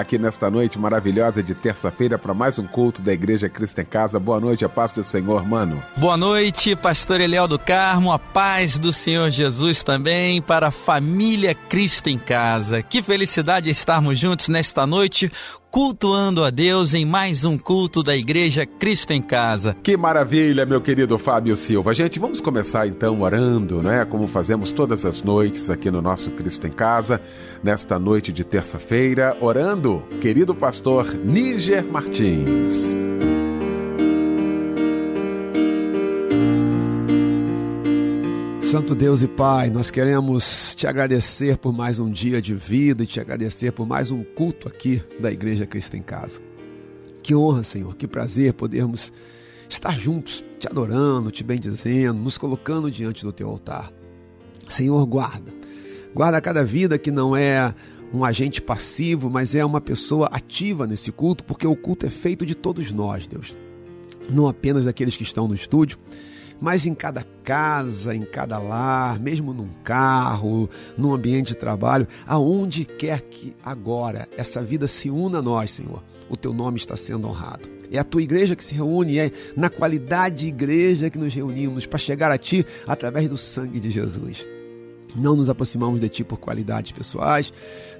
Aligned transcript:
aqui 0.00 0.18
nesta 0.18 0.50
noite 0.50 0.78
maravilhosa 0.78 1.42
de 1.42 1.54
terça-feira 1.54 2.18
para 2.18 2.34
mais 2.34 2.58
um 2.58 2.66
culto 2.66 3.02
da 3.02 3.12
Igreja 3.12 3.48
Cristo 3.48 3.80
em 3.80 3.84
Casa. 3.84 4.18
Boa 4.18 4.40
noite, 4.40 4.64
a 4.64 4.68
paz 4.68 4.92
do 4.92 5.02
Senhor, 5.02 5.46
mano. 5.46 5.82
Boa 5.96 6.16
noite, 6.16 6.76
pastor 6.76 7.20
Eliel 7.20 7.48
do 7.48 7.58
Carmo, 7.58 8.12
a 8.12 8.18
paz 8.18 8.78
do 8.78 8.92
Senhor 8.92 9.30
Jesus 9.30 9.82
também 9.82 10.40
para 10.42 10.68
a 10.68 10.70
família 10.70 11.54
Cristo 11.54 12.08
em 12.08 12.18
Casa. 12.18 12.82
Que 12.82 13.02
felicidade 13.02 13.70
estarmos 13.70 14.18
juntos 14.18 14.48
nesta 14.48 14.86
noite 14.86 15.30
cultuando 15.76 16.42
a 16.42 16.48
Deus 16.48 16.94
em 16.94 17.04
mais 17.04 17.44
um 17.44 17.58
culto 17.58 18.02
da 18.02 18.16
Igreja 18.16 18.64
Cristo 18.64 19.12
em 19.12 19.20
Casa. 19.20 19.76
Que 19.82 19.94
maravilha, 19.94 20.64
meu 20.64 20.80
querido 20.80 21.18
Fábio 21.18 21.54
Silva. 21.54 21.92
Gente, 21.92 22.18
vamos 22.18 22.40
começar 22.40 22.86
então 22.86 23.20
orando, 23.20 23.82
né? 23.82 24.02
Como 24.06 24.26
fazemos 24.26 24.72
todas 24.72 25.04
as 25.04 25.22
noites 25.22 25.68
aqui 25.68 25.90
no 25.90 26.00
nosso 26.00 26.30
Cristo 26.30 26.66
em 26.66 26.72
Casa, 26.72 27.20
nesta 27.62 27.98
noite 27.98 28.32
de 28.32 28.42
terça-feira, 28.42 29.36
orando, 29.38 30.02
querido 30.18 30.54
pastor 30.54 31.14
Níger 31.14 31.84
Martins. 31.84 32.94
Santo 38.66 38.96
Deus 38.96 39.22
e 39.22 39.28
Pai, 39.28 39.70
nós 39.70 39.92
queremos 39.92 40.74
te 40.74 40.88
agradecer 40.88 41.56
por 41.56 41.72
mais 41.72 42.00
um 42.00 42.10
dia 42.10 42.42
de 42.42 42.52
vida 42.52 43.04
e 43.04 43.06
te 43.06 43.20
agradecer 43.20 43.70
por 43.70 43.86
mais 43.86 44.10
um 44.10 44.24
culto 44.24 44.66
aqui 44.66 45.00
da 45.20 45.30
Igreja 45.30 45.64
Cristo 45.64 45.96
em 45.96 46.02
Casa. 46.02 46.40
Que 47.22 47.32
honra, 47.32 47.62
Senhor, 47.62 47.94
que 47.94 48.08
prazer 48.08 48.54
podermos 48.54 49.12
estar 49.68 49.96
juntos, 49.96 50.44
te 50.58 50.66
adorando, 50.66 51.30
te 51.30 51.44
bendizendo, 51.44 52.20
nos 52.20 52.36
colocando 52.36 52.90
diante 52.90 53.22
do 53.22 53.32
teu 53.32 53.48
altar. 53.48 53.92
Senhor, 54.68 55.06
guarda. 55.06 55.54
Guarda 56.12 56.40
cada 56.40 56.64
vida 56.64 56.98
que 56.98 57.12
não 57.12 57.36
é 57.36 57.72
um 58.12 58.24
agente 58.24 58.60
passivo, 58.60 59.30
mas 59.30 59.54
é 59.54 59.64
uma 59.64 59.80
pessoa 59.80 60.26
ativa 60.32 60.88
nesse 60.88 61.12
culto, 61.12 61.44
porque 61.44 61.68
o 61.68 61.76
culto 61.76 62.04
é 62.04 62.10
feito 62.10 62.44
de 62.44 62.56
todos 62.56 62.90
nós, 62.90 63.28
Deus. 63.28 63.56
Não 64.28 64.48
apenas 64.48 64.86
daqueles 64.86 65.16
que 65.16 65.22
estão 65.22 65.46
no 65.46 65.54
estúdio, 65.54 65.98
mas 66.60 66.86
em 66.86 66.94
cada 66.94 67.24
casa, 67.44 68.14
em 68.14 68.22
cada 68.22 68.58
lar, 68.58 69.18
mesmo 69.18 69.52
num 69.52 69.68
carro, 69.84 70.68
num 70.96 71.12
ambiente 71.12 71.48
de 71.48 71.56
trabalho, 71.56 72.06
aonde 72.26 72.84
quer 72.84 73.22
que 73.22 73.54
agora 73.62 74.28
essa 74.36 74.62
vida 74.62 74.86
se 74.86 75.10
una 75.10 75.38
a 75.38 75.42
nós, 75.42 75.70
Senhor, 75.70 76.02
o 76.28 76.36
teu 76.36 76.52
nome 76.52 76.78
está 76.78 76.96
sendo 76.96 77.28
honrado. 77.28 77.68
É 77.90 77.98
a 77.98 78.04
tua 78.04 78.22
igreja 78.22 78.56
que 78.56 78.64
se 78.64 78.74
reúne, 78.74 79.18
é 79.18 79.30
na 79.56 79.70
qualidade 79.70 80.40
de 80.40 80.48
igreja 80.48 81.08
que 81.08 81.18
nos 81.18 81.32
reunimos 81.32 81.86
para 81.86 81.98
chegar 81.98 82.30
a 82.30 82.38
ti 82.38 82.66
através 82.86 83.28
do 83.28 83.38
sangue 83.38 83.78
de 83.78 83.90
Jesus. 83.90 84.46
Não 85.14 85.36
nos 85.36 85.48
aproximamos 85.48 86.00
de 86.00 86.08
ti 86.08 86.24
por 86.24 86.38
qualidades 86.38 86.92
pessoais, 86.92 87.52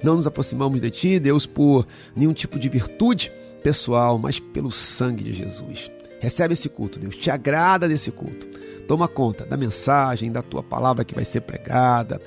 não 0.03 0.17
nos 0.17 0.27
aproximamos 0.27 0.81
de 0.81 0.91
ti, 0.91 1.19
Deus, 1.19 1.47
por 1.47 1.87
nenhum 2.15 2.35
tipo 2.35 2.59
de 2.59 2.69
virtude 2.69 3.33
pessoal, 3.63 4.19
mas 4.19 4.39
pelo 4.39 4.71
sangue 4.71 5.25
de 5.25 5.33
Jesus. 5.33 5.91
Recebe 6.21 6.55
esse 6.55 6.69
culto, 6.69 6.99
Deus. 6.99 7.17
Te 7.17 7.31
agrada 7.31 7.89
desse 7.89 8.11
culto. 8.11 8.47
Toma 8.87 9.09
conta 9.09 9.45
da 9.45 9.57
mensagem, 9.57 10.31
da 10.31 10.43
tua 10.43 10.63
palavra 10.63 11.05
que 11.05 11.15
vai 11.15 11.25
ser 11.25 11.41
pregada. 11.41 12.21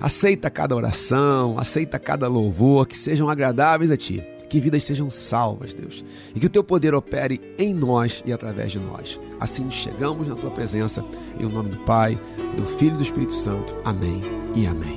Aceita 0.00 0.50
cada 0.50 0.74
oração, 0.74 1.58
aceita 1.58 1.98
cada 1.98 2.26
louvor, 2.26 2.86
que 2.86 2.96
sejam 2.96 3.28
agradáveis 3.28 3.90
a 3.90 3.96
ti. 3.96 4.22
Que 4.48 4.60
vidas 4.60 4.84
sejam 4.84 5.10
salvas, 5.10 5.74
Deus. 5.74 6.04
E 6.34 6.40
que 6.40 6.46
o 6.46 6.50
teu 6.50 6.62
poder 6.62 6.94
opere 6.94 7.40
em 7.58 7.74
nós 7.74 8.22
e 8.24 8.32
através 8.32 8.72
de 8.72 8.78
nós. 8.78 9.20
Assim 9.40 9.70
chegamos 9.70 10.28
na 10.28 10.36
tua 10.36 10.50
presença, 10.50 11.04
em 11.38 11.48
nome 11.48 11.70
do 11.70 11.78
Pai, 11.78 12.18
do 12.56 12.64
Filho 12.64 12.94
e 12.94 12.98
do 12.98 13.02
Espírito 13.02 13.34
Santo. 13.34 13.74
Amém 13.84 14.22
e 14.54 14.66
amém. 14.66 14.95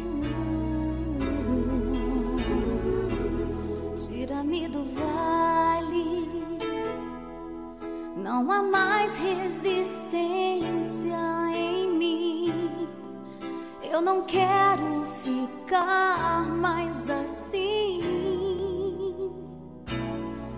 Ficar 15.70 16.50
mais 16.50 17.08
assim. 17.08 18.02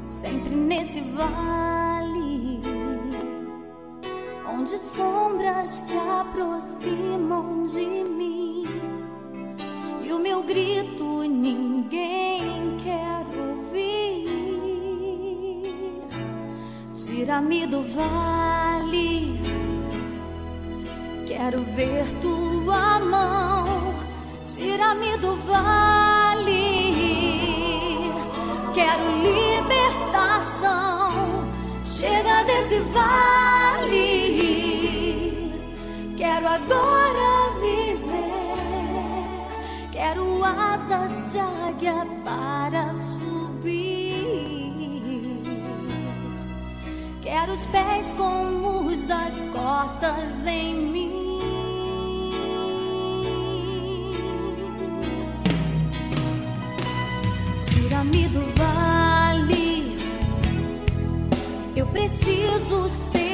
Sempre 0.07 0.55
nesse 0.55 1.01
vale 1.01 2.61
onde 4.47 4.79
sombras 4.79 5.69
se 5.69 5.93
aproximam 5.97 7.65
de 7.65 7.85
mim. 7.85 8.63
E 10.01 10.13
o 10.13 10.19
meu 10.19 10.43
grito 10.43 11.23
ninguém 11.23 12.77
quer 12.81 13.25
Tira-me 16.93 17.67
do 17.67 17.81
vale, 17.83 19.41
quero 21.27 21.61
ver 21.61 22.05
mão. 22.23 22.40
Tira-me 24.91 25.15
do 25.19 25.35
vale, 25.37 26.51
quero 28.73 29.05
libertação. 29.23 31.11
Chega 31.81 32.43
desse 32.43 32.79
vale, 32.91 34.03
quero 36.17 36.45
agora 36.45 37.53
viver. 37.61 38.09
Quero 39.93 40.43
asas 40.43 41.31
de 41.31 41.39
águia 41.39 42.05
para 42.25 42.91
Quero 47.21 47.53
os 47.53 47.65
pés 47.67 48.13
como 48.15 48.87
os 48.87 49.01
das 49.03 49.39
costas 49.53 50.45
em 50.45 50.73
mim. 50.75 50.90
Preciso 62.51 62.89
ser 62.89 63.30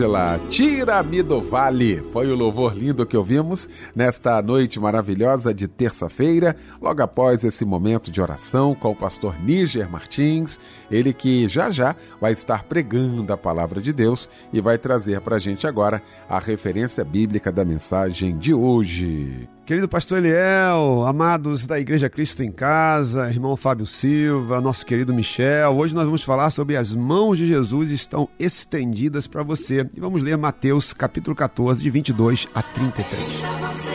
Eixe-la, 0.00 0.40
tira-me 0.48 1.22
do 1.22 1.42
vale. 1.42 2.02
Foi 2.10 2.26
o 2.26 2.34
louvor 2.34 2.74
lindo 2.74 3.04
que 3.04 3.18
ouvimos 3.18 3.68
nesta 3.94 4.40
noite 4.40 4.80
maravilhosa 4.80 5.52
de 5.52 5.68
terça-feira, 5.68 6.56
logo 6.80 7.02
após 7.02 7.44
esse 7.44 7.66
momento 7.66 8.10
de 8.10 8.18
oração 8.18 8.74
com 8.74 8.92
o 8.92 8.96
pastor 8.96 9.38
Níger 9.42 9.90
Martins, 9.90 10.58
ele 10.90 11.12
que 11.12 11.46
já 11.48 11.70
já 11.70 11.94
vai 12.18 12.32
estar 12.32 12.64
pregando 12.64 13.30
a 13.30 13.36
palavra 13.36 13.78
de 13.78 13.92
Deus 13.92 14.26
e 14.50 14.58
vai 14.58 14.78
trazer 14.78 15.20
para 15.20 15.36
a 15.36 15.38
gente 15.38 15.66
agora 15.66 16.00
a 16.30 16.38
referência 16.38 17.04
bíblica 17.04 17.52
da 17.52 17.62
mensagem 17.62 18.38
de 18.38 18.54
hoje. 18.54 19.50
Querido 19.70 19.88
pastor 19.88 20.18
Eliel, 20.18 21.06
amados 21.06 21.64
da 21.64 21.78
Igreja 21.78 22.10
Cristo 22.10 22.42
em 22.42 22.50
Casa, 22.50 23.30
irmão 23.30 23.56
Fábio 23.56 23.86
Silva, 23.86 24.60
nosso 24.60 24.84
querido 24.84 25.14
Michel, 25.14 25.76
hoje 25.76 25.94
nós 25.94 26.06
vamos 26.06 26.24
falar 26.24 26.50
sobre 26.50 26.76
as 26.76 26.92
mãos 26.92 27.38
de 27.38 27.46
Jesus 27.46 27.92
estão 27.92 28.28
estendidas 28.36 29.28
para 29.28 29.44
você. 29.44 29.88
E 29.96 30.00
vamos 30.00 30.22
ler 30.22 30.36
Mateus 30.36 30.92
capítulo 30.92 31.36
14, 31.36 31.80
de 31.80 31.88
22 31.88 32.48
a 32.52 32.64
33. 32.64 33.22
Pra 33.22 33.50
você, 33.68 33.90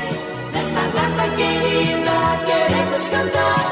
nesta 0.53 0.81
data 0.81 1.35
querida, 1.35 2.45
queremos 2.45 3.09
cantar 3.09 3.64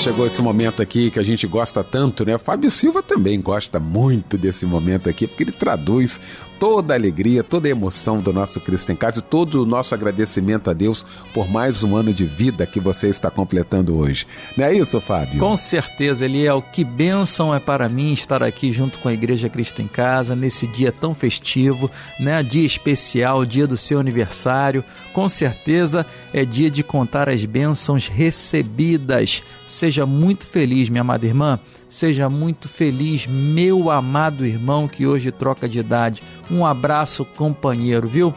chegou 0.00 0.26
esse 0.26 0.40
momento 0.40 0.80
aqui 0.80 1.10
que 1.10 1.18
a 1.18 1.22
gente 1.22 1.46
gosta 1.46 1.84
tanto, 1.84 2.24
né? 2.24 2.38
Fábio 2.38 2.70
Silva 2.70 3.02
também 3.02 3.38
gosta 3.38 3.78
muito 3.78 4.38
desse 4.38 4.64
momento 4.64 5.10
aqui, 5.10 5.26
porque 5.26 5.42
ele 5.42 5.52
traduz 5.52 6.18
toda 6.60 6.92
a 6.92 6.96
alegria, 6.96 7.42
toda 7.42 7.68
a 7.68 7.70
emoção 7.70 8.20
do 8.20 8.34
nosso 8.34 8.60
Cristo 8.60 8.92
em 8.92 8.96
Casa 8.96 9.22
todo 9.22 9.62
o 9.62 9.66
nosso 9.66 9.94
agradecimento 9.94 10.70
a 10.70 10.74
Deus 10.74 11.06
por 11.32 11.48
mais 11.48 11.82
um 11.82 11.96
ano 11.96 12.12
de 12.12 12.26
vida 12.26 12.66
que 12.66 12.78
você 12.78 13.08
está 13.08 13.30
completando 13.30 13.98
hoje. 13.98 14.26
Não 14.56 14.66
é 14.66 14.74
isso, 14.74 15.00
Fábio? 15.00 15.40
Com 15.40 15.56
certeza, 15.56 16.26
Eliel, 16.26 16.60
que 16.60 16.84
bênção 16.84 17.54
é 17.54 17.58
para 17.58 17.88
mim 17.88 18.12
estar 18.12 18.42
aqui 18.42 18.70
junto 18.72 18.98
com 18.98 19.08
a 19.08 19.14
Igreja 19.14 19.48
Cristo 19.48 19.80
em 19.80 19.88
Casa, 19.88 20.36
nesse 20.36 20.66
dia 20.66 20.92
tão 20.92 21.14
festivo, 21.14 21.90
né? 22.18 22.42
Dia 22.42 22.66
especial, 22.66 23.46
dia 23.46 23.66
do 23.66 23.78
seu 23.78 23.98
aniversário. 23.98 24.84
Com 25.14 25.28
certeza 25.30 26.04
é 26.32 26.44
dia 26.44 26.70
de 26.70 26.82
contar 26.82 27.28
as 27.28 27.42
bênçãos 27.44 28.06
recebidas. 28.06 29.42
Seja 29.66 29.89
muito 30.06 30.46
feliz, 30.46 30.88
minha 30.88 31.00
amada 31.00 31.26
irmã. 31.26 31.58
Seja 31.88 32.28
muito 32.28 32.68
feliz, 32.68 33.26
meu 33.26 33.90
amado 33.90 34.46
irmão 34.46 34.86
que 34.86 35.06
hoje 35.06 35.32
troca 35.32 35.68
de 35.68 35.80
idade. 35.80 36.22
Um 36.50 36.64
abraço, 36.64 37.24
companheiro, 37.24 38.08
viu? 38.08 38.34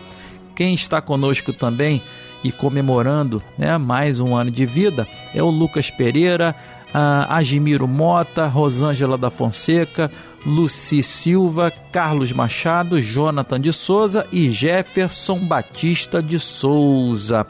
Quem 0.55 0.73
está 0.73 1.01
conosco 1.01 1.53
também 1.53 2.01
e 2.43 2.51
comemorando 2.51 3.41
né, 3.57 3.77
mais 3.77 4.19
um 4.19 4.35
ano 4.35 4.51
de 4.51 4.65
vida 4.65 5.07
é 5.33 5.41
o 5.41 5.49
Lucas 5.49 5.89
Pereira, 5.89 6.55
a 6.93 7.37
Agimiro 7.37 7.87
Mota, 7.87 8.45
Rosângela 8.45 9.17
da 9.17 9.31
Fonseca, 9.31 10.11
Luci 10.45 11.01
Silva, 11.01 11.71
Carlos 11.91 12.31
Machado, 12.31 13.01
Jonathan 13.01 13.59
de 13.59 13.71
Souza 13.71 14.27
e 14.31 14.51
Jefferson 14.51 15.39
Batista 15.39 16.21
de 16.21 16.39
Souza. 16.39 17.47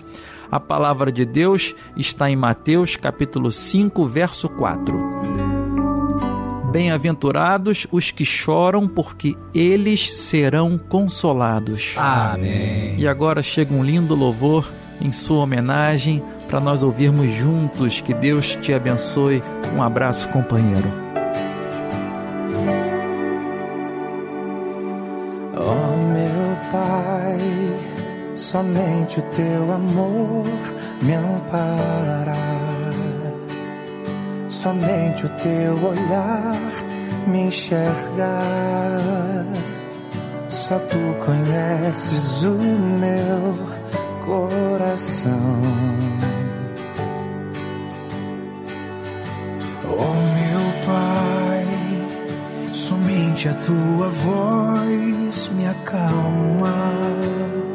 A 0.54 0.60
palavra 0.60 1.12
de 1.12 1.26
Deus 1.26 1.74
está 1.98 2.30
em 2.30 2.36
Mateus 2.36 2.96
capítulo 2.96 3.52
5, 3.52 4.06
verso 4.06 4.48
4. 4.48 4.96
Bem-aventurados 6.72 7.88
os 7.92 8.12
que 8.12 8.24
choram, 8.24 8.88
porque 8.88 9.36
eles 9.52 10.16
serão 10.16 10.78
consolados. 10.78 11.96
Amém. 11.98 12.96
E 13.00 13.08
agora 13.08 13.42
chega 13.42 13.74
um 13.74 13.84
lindo 13.84 14.14
louvor 14.14 14.72
em 15.02 15.12
sua 15.12 15.40
homenagem 15.40 16.22
para 16.48 16.60
nós 16.60 16.84
ouvirmos 16.84 17.34
juntos. 17.34 18.00
Que 18.00 18.14
Deus 18.14 18.56
te 18.62 18.76
abençoe. 18.76 19.42
Um 19.76 19.82
abraço, 19.82 20.30
companheiro. 20.30 21.03
Somente 28.54 29.20
o 29.20 29.24
teu 29.32 29.72
amor 29.72 30.46
me 31.02 31.16
ampara. 31.16 32.36
Somente 34.48 35.26
o 35.26 35.30
teu 35.30 35.74
olhar 35.84 36.56
me 37.26 37.48
enxerga. 37.48 38.38
Só 40.50 40.78
tu 40.78 41.00
conheces 41.26 42.44
o 42.44 42.54
meu 42.54 43.58
coração. 44.24 45.60
Oh 49.84 50.14
meu 50.38 50.64
Pai, 50.86 51.66
somente 52.72 53.50
a 53.50 53.56
tua 53.56 54.10
voz 54.10 55.50
me 55.56 55.66
acalma 55.66 57.73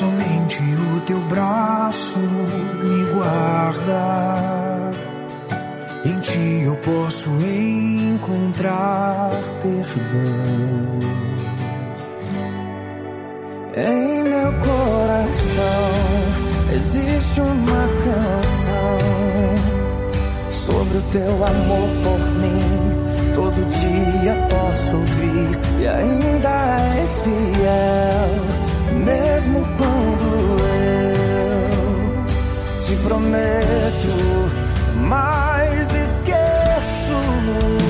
somente 0.00 0.62
o 0.96 1.00
teu 1.02 1.20
braço 1.28 2.18
me 2.18 3.04
guarda. 3.12 4.90
Em 6.06 6.18
ti 6.20 6.62
eu 6.64 6.74
posso 6.76 7.28
encontrar 7.42 9.30
perdão. 9.60 11.00
Em 13.76 14.22
meu 14.22 14.52
coração 14.68 15.90
existe 16.74 17.40
uma 17.42 17.88
canção 18.06 18.98
sobre 20.50 20.96
o 20.96 21.02
teu 21.12 21.44
amor 21.44 21.88
por 22.02 22.20
mim. 22.40 22.62
Todo 23.34 23.68
dia 23.68 24.34
posso 24.48 24.96
ouvir 24.96 25.58
e 25.78 25.86
ainda 25.86 26.50
és 26.96 27.20
fiel 27.20 28.69
mesmo 29.04 29.66
quando 29.76 30.56
eu 30.64 32.24
te 32.80 32.96
prometo, 33.02 34.50
mas 35.08 35.94
esqueço. 35.94 37.89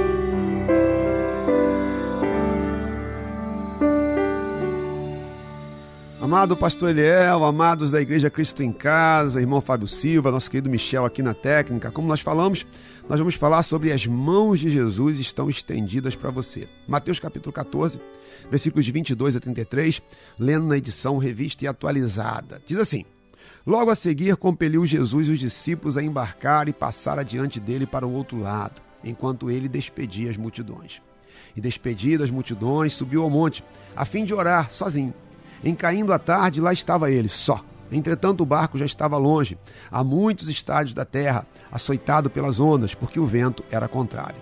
Amado 6.31 6.55
pastor 6.55 6.91
Eliel, 6.91 7.43
amados 7.43 7.91
da 7.91 7.99
Igreja 7.99 8.29
Cristo 8.29 8.63
em 8.63 8.71
Casa, 8.71 9.41
irmão 9.41 9.59
Fábio 9.59 9.85
Silva, 9.85 10.31
nosso 10.31 10.49
querido 10.49 10.69
Michel 10.69 11.03
aqui 11.03 11.21
na 11.21 11.33
técnica, 11.33 11.91
como 11.91 12.07
nós 12.07 12.21
falamos, 12.21 12.65
nós 13.09 13.19
vamos 13.19 13.35
falar 13.35 13.63
sobre 13.63 13.91
as 13.91 14.07
mãos 14.07 14.61
de 14.61 14.69
Jesus 14.69 15.19
estão 15.19 15.49
estendidas 15.49 16.15
para 16.15 16.31
você. 16.31 16.69
Mateus 16.87 17.19
capítulo 17.19 17.51
14, 17.51 17.99
versículos 18.49 18.85
de 18.85 18.93
22 18.93 19.35
a 19.35 19.41
33, 19.41 20.01
lendo 20.39 20.67
na 20.67 20.77
edição 20.77 21.17
revista 21.17 21.65
e 21.65 21.67
atualizada. 21.67 22.61
Diz 22.65 22.77
assim: 22.77 23.03
Logo 23.67 23.91
a 23.91 23.95
seguir, 23.95 24.37
compeliu 24.37 24.85
Jesus 24.85 25.27
os 25.27 25.37
discípulos 25.37 25.97
a 25.97 26.01
embarcar 26.01 26.69
e 26.69 26.73
passar 26.73 27.19
adiante 27.19 27.59
dele 27.59 27.85
para 27.85 28.07
o 28.07 28.13
outro 28.13 28.39
lado, 28.39 28.81
enquanto 29.03 29.51
ele 29.51 29.67
despedia 29.67 30.29
as 30.29 30.37
multidões. 30.37 31.01
E 31.57 31.59
despedidas 31.59 32.29
as 32.29 32.31
multidões, 32.31 32.93
subiu 32.93 33.21
ao 33.21 33.29
monte, 33.29 33.61
a 33.93 34.05
fim 34.05 34.23
de 34.23 34.33
orar 34.33 34.71
sozinho. 34.71 35.13
Em 35.63 35.75
caindo 35.75 36.11
a 36.11 36.19
tarde, 36.19 36.61
lá 36.61 36.73
estava 36.73 37.11
ele, 37.11 37.29
só. 37.29 37.63
Entretanto, 37.91 38.41
o 38.41 38.45
barco 38.45 38.77
já 38.77 38.85
estava 38.85 39.17
longe, 39.17 39.57
a 39.91 40.03
muitos 40.03 40.47
estádios 40.47 40.93
da 40.95 41.03
terra, 41.03 41.45
açoitado 41.71 42.29
pelas 42.29 42.59
ondas, 42.59 42.95
porque 42.95 43.19
o 43.19 43.25
vento 43.25 43.63
era 43.69 43.87
contrário. 43.87 44.37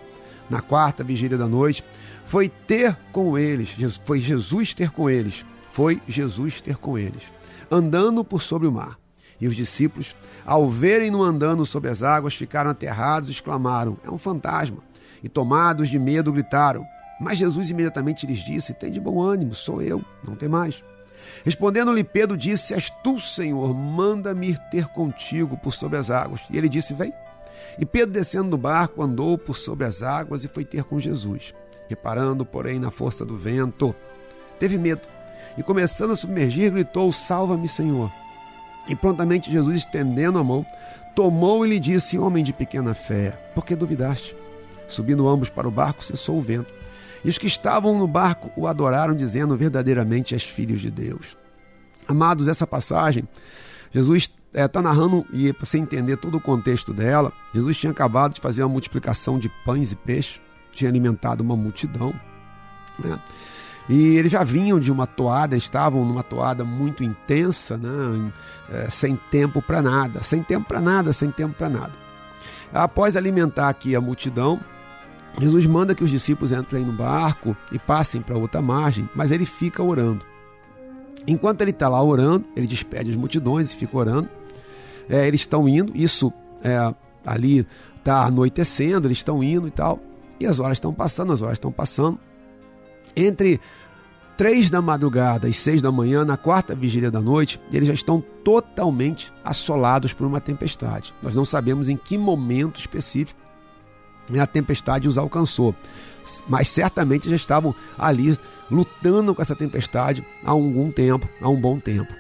Na 0.49 0.61
quarta 0.61 1.03
vigília 1.03 1.38
da 1.38 1.47
noite, 1.47 1.83
foi 2.25 2.47
ter 2.47 2.95
com 3.11 3.38
eles, 3.38 3.75
foi 4.05 4.19
Jesus 4.19 4.73
ter 4.73 4.91
com 4.91 5.09
eles, 5.09 5.43
foi 5.71 5.99
Jesus 6.07 6.61
ter 6.61 6.77
com 6.77 6.97
eles, 6.97 7.23
andando 7.71 8.23
por 8.23 8.41
sobre 8.41 8.67
o 8.67 8.71
mar. 8.71 8.99
E 9.41 9.47
os 9.47 9.55
discípulos, 9.55 10.15
ao 10.45 10.69
verem-no 10.69 11.23
andando 11.23 11.65
sobre 11.65 11.89
as 11.89 12.03
águas, 12.03 12.35
ficaram 12.35 12.69
aterrados 12.69 13.29
e 13.29 13.31
exclamaram: 13.31 13.97
É 14.03 14.11
um 14.11 14.17
fantasma! 14.17 14.77
E 15.23 15.29
tomados 15.29 15.89
de 15.89 15.97
medo, 15.97 16.31
gritaram. 16.31 16.85
Mas 17.19 17.38
Jesus 17.38 17.69
imediatamente 17.69 18.27
lhes 18.27 18.43
disse: 18.43 18.73
Tem 18.73 18.91
de 18.91 18.99
bom 18.99 19.21
ânimo, 19.21 19.55
sou 19.55 19.81
eu, 19.81 20.03
não 20.23 20.35
tem 20.35 20.49
mais. 20.49 20.83
Respondendo-lhe 21.43 22.03
Pedro, 22.03 22.38
disse: 22.38 22.74
És 22.74 22.89
tu, 23.03 23.19
Senhor, 23.19 23.74
manda-me 23.74 24.50
ir 24.50 24.58
ter 24.69 24.88
contigo 24.88 25.58
por 25.58 25.74
sobre 25.74 25.98
as 25.98 26.12
águas. 26.12 26.41
E 26.50 26.58
ele 26.58 26.69
disse: 26.69 26.93
Vem. 26.93 27.13
E 27.77 27.86
Pedro, 27.86 28.13
descendo 28.13 28.50
do 28.50 28.58
barco, 28.58 29.01
andou 29.01 29.38
por 29.38 29.58
sobre 29.58 29.86
as 29.86 30.01
águas 30.01 30.43
e 30.43 30.48
foi 30.48 30.65
ter 30.65 30.84
com 30.84 31.00
Jesus. 31.00 31.53
Reparando, 31.88 32.46
porém, 32.46 32.79
na 32.79 32.91
força 32.91 33.25
do 33.25 33.38
vento, 33.38 33.96
teve 34.60 34.77
medo 34.77 35.01
e, 35.60 35.63
começando 35.63 36.12
a 36.12 36.15
submergir, 36.15 36.72
gritou: 36.72 37.12
Salva-me, 37.12 37.67
Senhor. 37.67 38.12
E 38.88 38.96
prontamente 38.96 39.51
Jesus, 39.51 39.79
estendendo 39.79 40.39
a 40.39 40.43
mão, 40.43 40.65
tomou 41.13 41.65
e 41.65 41.69
lhe 41.69 41.79
disse: 41.79 42.17
Homem 42.17 42.43
de 42.43 42.53
pequena 42.53 42.93
fé, 42.93 43.31
por 43.53 43.65
que 43.65 43.75
duvidaste? 43.75 44.36
Subindo 44.88 45.27
ambos 45.27 45.50
para 45.50 45.67
o 45.67 45.72
barco, 45.72 46.03
cessou 46.03 46.38
o 46.38 46.41
vento. 46.41 46.78
E 47.23 47.29
os 47.29 47.38
que 47.38 47.47
estavam 47.47 47.97
no 47.97 48.07
barco 48.07 48.51
o 48.55 48.67
adoraram, 48.67 49.15
dizendo: 49.15 49.58
Verdadeiramente 49.58 50.34
és 50.34 50.43
filhos 50.43 50.82
de 50.82 50.89
Deus. 50.89 51.38
Amados, 52.08 52.47
essa 52.47 52.65
passagem, 52.65 53.27
Jesus 53.91 54.32
está 54.53 54.82
narrando, 54.82 55.25
e 55.32 55.53
para 55.53 55.65
você 55.65 55.77
entender 55.77 56.17
todo 56.17 56.38
o 56.38 56.41
contexto 56.41 56.93
dela, 56.93 57.32
Jesus 57.53 57.77
tinha 57.77 57.91
acabado 57.91 58.34
de 58.34 58.41
fazer 58.41 58.63
uma 58.63 58.69
multiplicação 58.69 59.38
de 59.38 59.49
pães 59.63 59.91
e 59.91 59.95
peixes, 59.95 60.41
tinha 60.71 60.89
alimentado 60.89 61.43
uma 61.43 61.55
multidão. 61.55 62.13
Né? 62.97 63.19
E 63.88 64.17
eles 64.17 64.32
já 64.32 64.43
vinham 64.43 64.79
de 64.79 64.91
uma 64.91 65.08
toada, 65.08 65.58
estavam 65.58 66.05
numa 66.05 66.21
toada 66.21 66.63
muito 66.63 67.03
intensa, 67.03 67.75
né? 67.75 68.32
É, 68.71 68.89
sem 68.89 69.15
tempo 69.32 69.63
para 69.63 69.82
nada, 69.82 70.21
sem 70.21 70.43
tempo 70.43 70.67
para 70.67 70.79
nada, 70.79 71.12
sem 71.12 71.32
tempo 71.32 71.55
para 71.55 71.69
nada. 71.69 71.91
Após 72.71 73.17
alimentar 73.17 73.67
aqui 73.67 73.95
a 73.95 74.01
multidão, 74.01 74.60
Jesus 75.39 75.65
manda 75.65 75.95
que 75.95 76.04
os 76.04 76.10
discípulos 76.10 76.52
entrem 76.52 76.86
no 76.86 76.91
barco 76.91 77.56
e 77.71 77.80
passem 77.80 78.21
para 78.21 78.38
outra 78.38 78.62
margem, 78.62 79.10
mas 79.15 79.32
ele 79.32 79.45
fica 79.45 79.82
orando. 79.82 80.25
Enquanto 81.25 81.62
ele 81.62 81.71
está 81.71 81.88
lá 81.88 82.02
orando, 82.04 82.45
ele 82.56 82.67
despede 82.67 83.12
as 83.12 83.15
multidões 83.15 83.71
e 83.71 83.75
fica 83.75 83.97
orando. 83.97 84.30
É, 85.08 85.28
eles 85.28 85.41
estão 85.41 85.67
indo, 85.67 85.95
isso 85.95 86.32
é, 86.63 86.93
ali 87.25 87.65
está 87.97 88.25
anoitecendo, 88.25 89.08
eles 89.08 89.17
estão 89.17 89.43
indo 89.43 89.67
e 89.67 89.71
tal. 89.71 89.99
E 90.39 90.45
as 90.45 90.60
horas 90.60 90.78
estão 90.78 90.93
passando, 90.93 91.34
as 91.34 91.41
horas 91.41 91.56
estão 91.56 91.71
passando. 91.71 92.17
Entre 93.15 93.60
três 94.38 94.69
da 94.69 94.82
madrugada 94.82 95.49
e 95.49 95.54
seis 95.54 95.82
da 95.82 95.91
manhã, 95.91 96.23
na 96.23 96.38
quarta 96.38 96.73
vigília 96.73 97.12
da 97.12 97.19
noite, 97.19 97.60
eles 97.71 97.88
já 97.88 97.93
estão 97.93 98.23
totalmente 98.43 99.34
assolados 99.43 100.13
por 100.13 100.25
uma 100.25 100.39
tempestade. 100.39 101.13
Nós 101.21 101.36
não 101.36 101.43
sabemos 101.43 101.89
em 101.89 101.97
que 101.97 102.17
momento 102.17 102.80
específico 102.80 103.39
a 104.37 104.45
tempestade 104.45 105.07
os 105.07 105.17
alcançou, 105.17 105.73
mas 106.47 106.67
certamente 106.67 107.29
já 107.29 107.35
estavam 107.35 107.73
ali 107.97 108.37
lutando 108.69 109.33
com 109.33 109.41
essa 109.41 109.55
tempestade 109.55 110.23
há 110.43 110.51
algum 110.51 110.91
tempo, 110.91 111.27
há 111.41 111.47
um 111.47 111.59
bom 111.59 111.79
tempo. 111.79 112.13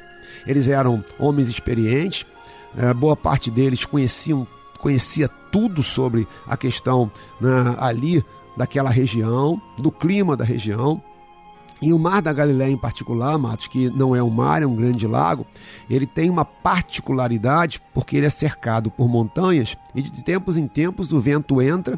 Eles 0.47 0.67
eram 0.67 1.03
homens 1.19 1.47
experientes, 1.47 2.25
é, 2.77 2.93
boa 2.93 3.15
parte 3.15 3.51
deles 3.51 3.83
conheciam 3.83 4.47
conhecia 4.79 5.27
tudo 5.51 5.83
sobre 5.83 6.25
a 6.47 6.55
questão 6.55 7.11
né, 7.39 7.75
ali 7.77 8.23
daquela 8.55 8.89
região, 8.89 9.61
do 9.77 9.91
clima 9.91 10.35
da 10.35 10.43
região. 10.43 11.03
E 11.81 11.93
o 11.93 11.99
Mar 11.99 12.21
da 12.21 12.33
Galiléia 12.33 12.71
em 12.71 12.77
particular, 12.77 13.37
Matos, 13.37 13.67
que 13.67 13.89
não 13.89 14.15
é 14.15 14.21
um 14.21 14.29
mar, 14.29 14.61
é 14.61 14.67
um 14.67 14.75
grande 14.75 15.07
lago, 15.07 15.45
ele 15.89 16.05
tem 16.05 16.29
uma 16.29 16.43
particularidade 16.43 17.81
porque 17.93 18.17
ele 18.17 18.25
é 18.25 18.29
cercado 18.29 18.91
por 18.91 19.07
montanhas 19.07 19.77
e 19.95 20.01
de 20.01 20.23
tempos 20.23 20.57
em 20.57 20.67
tempos 20.67 21.13
o 21.13 21.19
vento 21.19 21.61
entra 21.61 21.97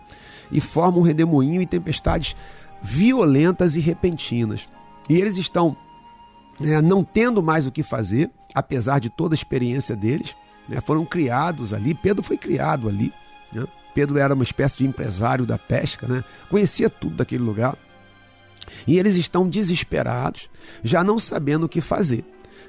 e 0.51 0.61
forma 0.61 0.99
um 0.99 1.01
redemoinho 1.01 1.61
e 1.61 1.65
tempestades 1.65 2.35
violentas 2.81 3.75
e 3.75 3.79
repentinas. 3.79 4.69
E 5.09 5.19
eles 5.19 5.37
estão 5.37 5.75
é, 6.61 6.81
não 6.81 7.03
tendo 7.03 7.41
mais 7.41 7.65
o 7.65 7.71
que 7.71 7.81
fazer, 7.81 8.29
apesar 8.53 8.99
de 8.99 9.09
toda 9.09 9.33
a 9.33 9.37
experiência 9.37 9.95
deles, 9.95 10.35
né, 10.69 10.79
foram 10.81 11.05
criados 11.05 11.73
ali. 11.73 11.93
Pedro 11.93 12.23
foi 12.23 12.37
criado 12.37 12.87
ali. 12.87 13.11
Né? 13.51 13.65
Pedro 13.93 14.17
era 14.17 14.33
uma 14.33 14.43
espécie 14.43 14.77
de 14.77 14.87
empresário 14.87 15.45
da 15.45 15.57
pesca, 15.57 16.07
né? 16.07 16.23
conhecia 16.49 16.89
tudo 16.89 17.17
daquele 17.17 17.43
lugar. 17.43 17.75
E 18.87 18.97
eles 18.97 19.15
estão 19.15 19.47
desesperados, 19.47 20.49
já 20.83 21.03
não 21.03 21.19
sabendo 21.19 21.65
o 21.65 21.69
que 21.69 21.81
fazer. 21.81 22.23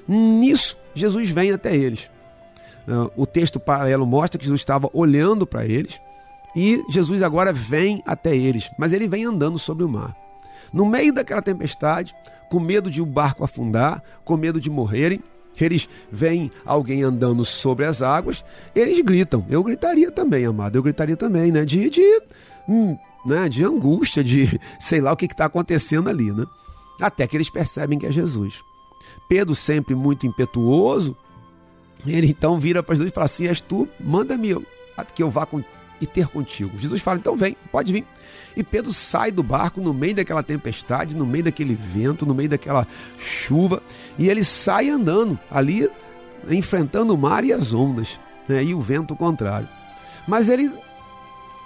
Nisso, 0.07 0.77
Jesus 0.93 1.29
vem 1.29 1.51
até 1.51 1.75
eles. 1.75 2.09
Ah, 2.87 3.09
o 3.15 3.25
texto 3.25 3.59
paralelo 3.59 4.05
mostra 4.05 4.37
que 4.37 4.45
Jesus 4.45 4.61
estava 4.61 4.89
olhando 4.93 5.47
para 5.47 5.65
eles 5.65 5.99
e 6.55 6.83
Jesus 6.89 7.21
agora 7.21 7.51
vem 7.51 8.03
até 8.05 8.35
eles, 8.35 8.69
mas 8.77 8.93
ele 8.93 9.07
vem 9.07 9.25
andando 9.25 9.57
sobre 9.57 9.83
o 9.83 9.89
mar. 9.89 10.15
No 10.71 10.85
meio 10.85 11.13
daquela 11.13 11.41
tempestade, 11.41 12.15
com 12.49 12.59
medo 12.59 12.89
de 12.89 13.01
o 13.01 13.05
barco 13.05 13.43
afundar, 13.43 14.03
com 14.23 14.37
medo 14.37 14.59
de 14.59 14.69
morrerem, 14.69 15.21
eles 15.59 15.87
veem 16.11 16.49
alguém 16.65 17.03
andando 17.03 17.45
sobre 17.45 17.85
as 17.85 18.01
águas, 18.01 18.43
eles 18.75 18.99
gritam. 19.01 19.45
Eu 19.49 19.63
gritaria 19.63 20.11
também, 20.11 20.45
amado, 20.45 20.75
eu 20.75 20.83
gritaria 20.83 21.15
também, 21.15 21.51
né? 21.51 21.63
De, 21.63 21.89
de 21.89 22.21
hum, 22.67 22.97
né, 23.25 23.47
de 23.49 23.63
angústia, 23.63 24.23
de 24.23 24.59
sei 24.79 25.01
lá 25.01 25.11
o 25.11 25.17
que 25.17 25.25
está 25.25 25.45
acontecendo 25.45 26.09
ali, 26.09 26.31
né? 26.31 26.45
Até 26.99 27.27
que 27.27 27.35
eles 27.35 27.49
percebem 27.49 27.97
que 27.97 28.05
é 28.05 28.11
Jesus. 28.11 28.63
Pedro, 29.27 29.55
sempre 29.55 29.95
muito 29.95 30.27
impetuoso, 30.27 31.15
ele 32.05 32.27
então 32.27 32.59
vira 32.59 32.83
para 32.83 32.95
Jesus 32.95 33.11
e 33.11 33.13
fala 33.13 33.25
assim: 33.25 33.47
És 33.47 33.61
tu, 33.61 33.87
manda-me 33.99 34.55
que 35.15 35.23
eu 35.23 35.29
vá 35.29 35.45
com, 35.45 35.63
e 35.99 36.05
ter 36.05 36.27
contigo. 36.27 36.77
Jesus 36.77 37.01
fala: 37.01 37.19
Então 37.19 37.35
vem, 37.35 37.55
pode 37.71 37.91
vir. 37.91 38.05
E 38.55 38.63
Pedro 38.63 38.93
sai 38.93 39.31
do 39.31 39.41
barco 39.41 39.81
no 39.81 39.93
meio 39.93 40.15
daquela 40.15 40.43
tempestade, 40.43 41.15
no 41.15 41.25
meio 41.25 41.45
daquele 41.45 41.73
vento, 41.73 42.25
no 42.25 42.35
meio 42.35 42.49
daquela 42.49 42.87
chuva, 43.17 43.81
e 44.17 44.29
ele 44.29 44.43
sai 44.43 44.89
andando 44.89 45.39
ali, 45.49 45.89
enfrentando 46.49 47.13
o 47.13 47.17
mar 47.17 47.43
e 47.43 47.53
as 47.53 47.73
ondas, 47.73 48.19
né, 48.47 48.63
e 48.63 48.75
o 48.75 48.81
vento 48.81 49.15
contrário. 49.15 49.67
Mas 50.27 50.49
ele 50.49 50.71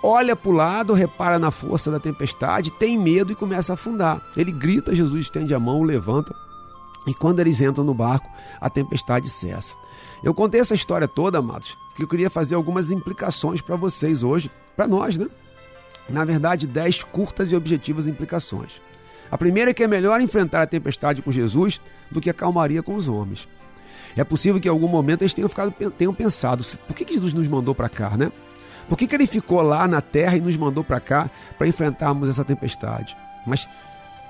olha 0.01 0.36
para 0.36 0.49
o 0.49 0.53
lado, 0.53 0.93
repara 0.93 1.39
na 1.39 1.51
força 1.51 1.91
da 1.91 1.99
tempestade, 1.99 2.71
tem 2.71 2.97
medo 2.97 3.31
e 3.31 3.36
começa 3.36 3.73
a 3.73 3.75
afundar. 3.75 4.21
Ele 4.36 4.51
grita, 4.51 4.95
Jesus 4.95 5.23
estende 5.23 5.53
a 5.53 5.60
mão, 5.60 5.83
levanta. 5.83 6.36
E 7.05 7.13
quando 7.13 7.39
eles 7.39 7.62
entram 7.62 7.83
no 7.83 7.93
barco, 7.93 8.29
a 8.60 8.69
tempestade 8.69 9.29
cessa. 9.29 9.75
Eu 10.23 10.33
contei 10.33 10.60
essa 10.60 10.75
história 10.75 11.07
toda, 11.07 11.39
amados, 11.39 11.77
que 11.95 12.03
eu 12.03 12.07
queria 12.07 12.29
fazer 12.29 12.55
algumas 12.55 12.91
implicações 12.91 13.62
para 13.62 13.75
vocês 13.75 14.23
hoje, 14.23 14.51
para 14.75 14.88
nós, 14.88 15.17
né? 15.17 15.27
Na 16.10 16.25
verdade, 16.25 16.67
dez 16.67 17.03
curtas 17.03 17.51
e 17.51 17.55
objetivas 17.55 18.07
implicações. 18.07 18.81
A 19.29 19.38
primeira 19.38 19.71
é 19.71 19.73
que 19.73 19.83
é 19.83 19.88
melhor 19.88 20.21
enfrentar 20.21 20.62
a 20.62 20.67
tempestade 20.67 21.21
com 21.21 21.31
Jesus 21.31 21.81
do 22.10 22.21
que 22.21 22.29
a 22.29 22.33
calmaria 22.33 22.81
com 22.81 22.95
os 22.95 23.10
homens. 23.10 23.47
É 24.15 24.23
possível 24.23 24.60
que 24.60 24.67
em 24.67 24.71
algum 24.71 24.88
momento 24.88 25.21
eles 25.21 25.33
tenham, 25.33 25.49
ficado, 25.49 25.73
tenham 25.97 26.13
pensado, 26.13 26.63
por 26.88 26.95
que 26.95 27.13
Jesus 27.13 27.33
nos 27.33 27.47
mandou 27.47 27.75
para 27.75 27.89
cá, 27.89 28.17
né? 28.17 28.31
Por 28.88 28.97
que, 28.97 29.08
que 29.08 29.15
ele 29.15 29.28
ficou 29.28 29.62
lá 29.62 29.88
na 29.88 30.02
terra 30.02 30.38
e 30.38 30.41
nos 30.41 30.56
mandou 30.56 30.84
para 30.84 31.00
cá 31.00 31.30
para 31.58 31.67
enfrentarmos 31.67 32.30
essa 32.30 32.45
tempestade? 32.45 33.15
Mas 33.45 33.67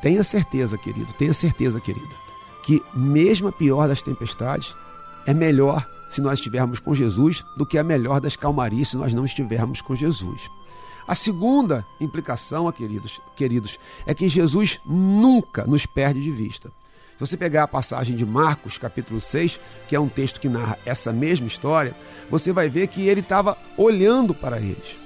tenha 0.01 0.23
certeza, 0.23 0.77
querido, 0.77 1.13
tenha 1.13 1.33
certeza, 1.33 1.79
querida, 1.79 2.15
que, 2.63 2.81
mesmo 2.93 3.47
a 3.47 3.51
pior 3.51 3.87
das 3.87 4.01
tempestades, 4.01 4.75
é 5.25 5.33
melhor 5.33 5.87
se 6.09 6.21
nós 6.21 6.39
estivermos 6.39 6.79
com 6.79 6.95
Jesus 6.95 7.43
do 7.55 7.65
que 7.65 7.77
a 7.77 7.83
melhor 7.83 8.19
das 8.19 8.35
calmarias 8.35 8.89
se 8.89 8.97
nós 8.97 9.13
não 9.13 9.25
estivermos 9.25 9.81
com 9.81 9.95
Jesus. 9.95 10.49
A 11.07 11.15
segunda 11.15 11.85
implicação, 12.01 12.69
queridos, 12.71 13.19
queridos, 13.35 13.79
é 14.05 14.13
que 14.13 14.27
Jesus 14.27 14.79
nunca 14.85 15.65
nos 15.65 15.85
perde 15.85 16.21
de 16.21 16.31
vista. 16.31 16.71
Se 17.17 17.25
você 17.25 17.35
pegar 17.35 17.63
a 17.63 17.67
passagem 17.67 18.15
de 18.15 18.23
Marcos, 18.23 18.77
capítulo 18.77 19.19
6, 19.19 19.59
que 19.87 19.95
é 19.95 19.99
um 19.99 20.07
texto 20.07 20.39
que 20.39 20.47
narra 20.47 20.77
essa 20.85 21.11
mesma 21.11 21.47
história, 21.47 21.95
você 22.29 22.53
vai 22.53 22.69
ver 22.69 22.87
que 22.89 23.07
ele 23.07 23.21
estava 23.21 23.57
olhando 23.75 24.35
para 24.35 24.59
eles. 24.59 24.99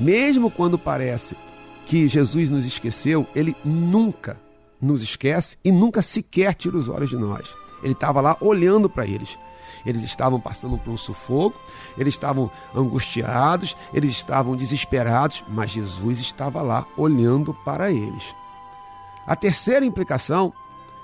Mesmo 0.00 0.50
quando 0.50 0.78
parece 0.78 1.36
que 1.84 2.08
Jesus 2.08 2.48
nos 2.48 2.64
esqueceu, 2.64 3.26
ele 3.34 3.54
nunca 3.62 4.38
nos 4.80 5.02
esquece 5.02 5.58
e 5.62 5.70
nunca 5.70 6.00
sequer 6.00 6.54
tira 6.54 6.78
os 6.78 6.88
olhos 6.88 7.10
de 7.10 7.16
nós. 7.16 7.46
Ele 7.82 7.92
estava 7.92 8.22
lá 8.22 8.38
olhando 8.40 8.88
para 8.88 9.06
eles. 9.06 9.38
Eles 9.84 10.02
estavam 10.02 10.40
passando 10.40 10.78
por 10.78 10.90
um 10.90 10.96
sufoco, 10.96 11.60
eles 11.98 12.14
estavam 12.14 12.50
angustiados, 12.74 13.76
eles 13.92 14.10
estavam 14.10 14.56
desesperados, 14.56 15.44
mas 15.46 15.70
Jesus 15.70 16.18
estava 16.18 16.62
lá 16.62 16.86
olhando 16.96 17.52
para 17.52 17.92
eles. 17.92 18.34
A 19.26 19.36
terceira 19.36 19.84
implicação 19.84 20.52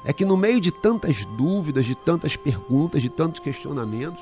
é 0.05 0.13
que 0.13 0.25
no 0.25 0.37
meio 0.37 0.61
de 0.61 0.71
tantas 0.71 1.25
dúvidas, 1.25 1.85
de 1.85 1.95
tantas 1.95 2.37
perguntas, 2.37 3.03
de 3.03 3.09
tantos 3.09 3.41
questionamentos, 3.41 4.21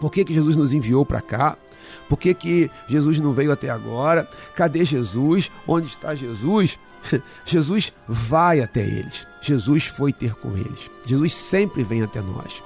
por 0.00 0.10
que, 0.10 0.24
que 0.24 0.34
Jesus 0.34 0.56
nos 0.56 0.72
enviou 0.72 1.04
para 1.04 1.20
cá? 1.20 1.56
Por 2.08 2.18
que, 2.18 2.34
que 2.34 2.70
Jesus 2.88 3.20
não 3.20 3.32
veio 3.32 3.52
até 3.52 3.70
agora? 3.70 4.28
Cadê 4.54 4.84
Jesus? 4.84 5.50
Onde 5.66 5.86
está 5.86 6.14
Jesus? 6.14 6.78
Jesus 7.44 7.92
vai 8.08 8.60
até 8.60 8.80
eles. 8.80 9.26
Jesus 9.40 9.86
foi 9.86 10.12
ter 10.12 10.34
com 10.34 10.56
eles. 10.56 10.90
Jesus 11.04 11.34
sempre 11.34 11.82
vem 11.84 12.02
até 12.02 12.20
nós. 12.20 12.62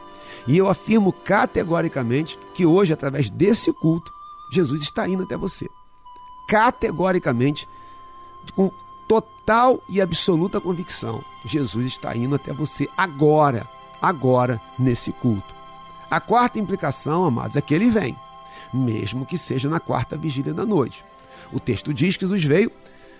E 0.46 0.56
eu 0.56 0.68
afirmo 0.68 1.12
categoricamente 1.12 2.38
que 2.54 2.64
hoje, 2.64 2.92
através 2.92 3.28
desse 3.28 3.72
culto, 3.74 4.10
Jesus 4.52 4.82
está 4.82 5.06
indo 5.06 5.22
até 5.22 5.36
você. 5.36 5.68
Categoricamente, 6.48 7.68
com 8.54 8.70
total 9.10 9.82
e 9.88 10.00
absoluta 10.00 10.60
convicção, 10.60 11.20
Jesus 11.44 11.86
está 11.86 12.14
indo 12.14 12.36
até 12.36 12.52
você 12.52 12.88
agora, 12.96 13.66
agora, 14.00 14.60
nesse 14.78 15.10
culto. 15.10 15.52
A 16.08 16.20
quarta 16.20 16.60
implicação, 16.60 17.24
amados, 17.24 17.56
é 17.56 17.60
que 17.60 17.74
ele 17.74 17.90
vem, 17.90 18.14
mesmo 18.72 19.26
que 19.26 19.36
seja 19.36 19.68
na 19.68 19.80
quarta 19.80 20.16
vigília 20.16 20.54
da 20.54 20.64
noite. 20.64 21.04
O 21.52 21.58
texto 21.58 21.92
diz 21.92 22.16
que 22.16 22.24
Jesus 22.24 22.44
veio 22.44 22.70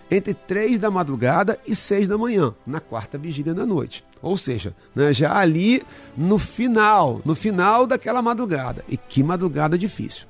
entre 0.09 0.33
três 0.33 0.79
da 0.79 0.92
madrugada 0.92 1.59
e 1.66 1.74
seis 1.74 2.07
da 2.07 2.16
manhã, 2.16 2.55
na 2.64 2.79
quarta 2.79 3.18
vigília 3.18 3.53
da 3.53 3.66
noite. 3.66 4.05
Ou 4.22 4.37
seja, 4.37 4.76
né, 4.94 5.12
já 5.12 5.37
ali 5.37 5.83
no 6.16 6.38
final, 6.38 7.20
no 7.24 7.35
final 7.35 7.85
daquela 7.85 8.22
madrugada. 8.22 8.85
E 8.88 8.96
que 8.96 9.24
madrugada 9.24 9.76
difícil. 9.76 10.29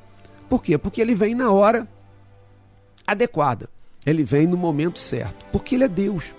Por 0.49 0.62
quê? 0.62 0.79
Porque 0.79 1.03
ele 1.03 1.14
vem 1.14 1.35
na 1.35 1.51
hora 1.51 1.87
adequada. 3.07 3.68
Ele 4.05 4.25
vem 4.25 4.47
no 4.47 4.57
momento 4.57 4.99
certo. 4.99 5.45
Porque 5.53 5.75
ele 5.75 5.85
é 5.85 5.89
Deus. 5.89 6.35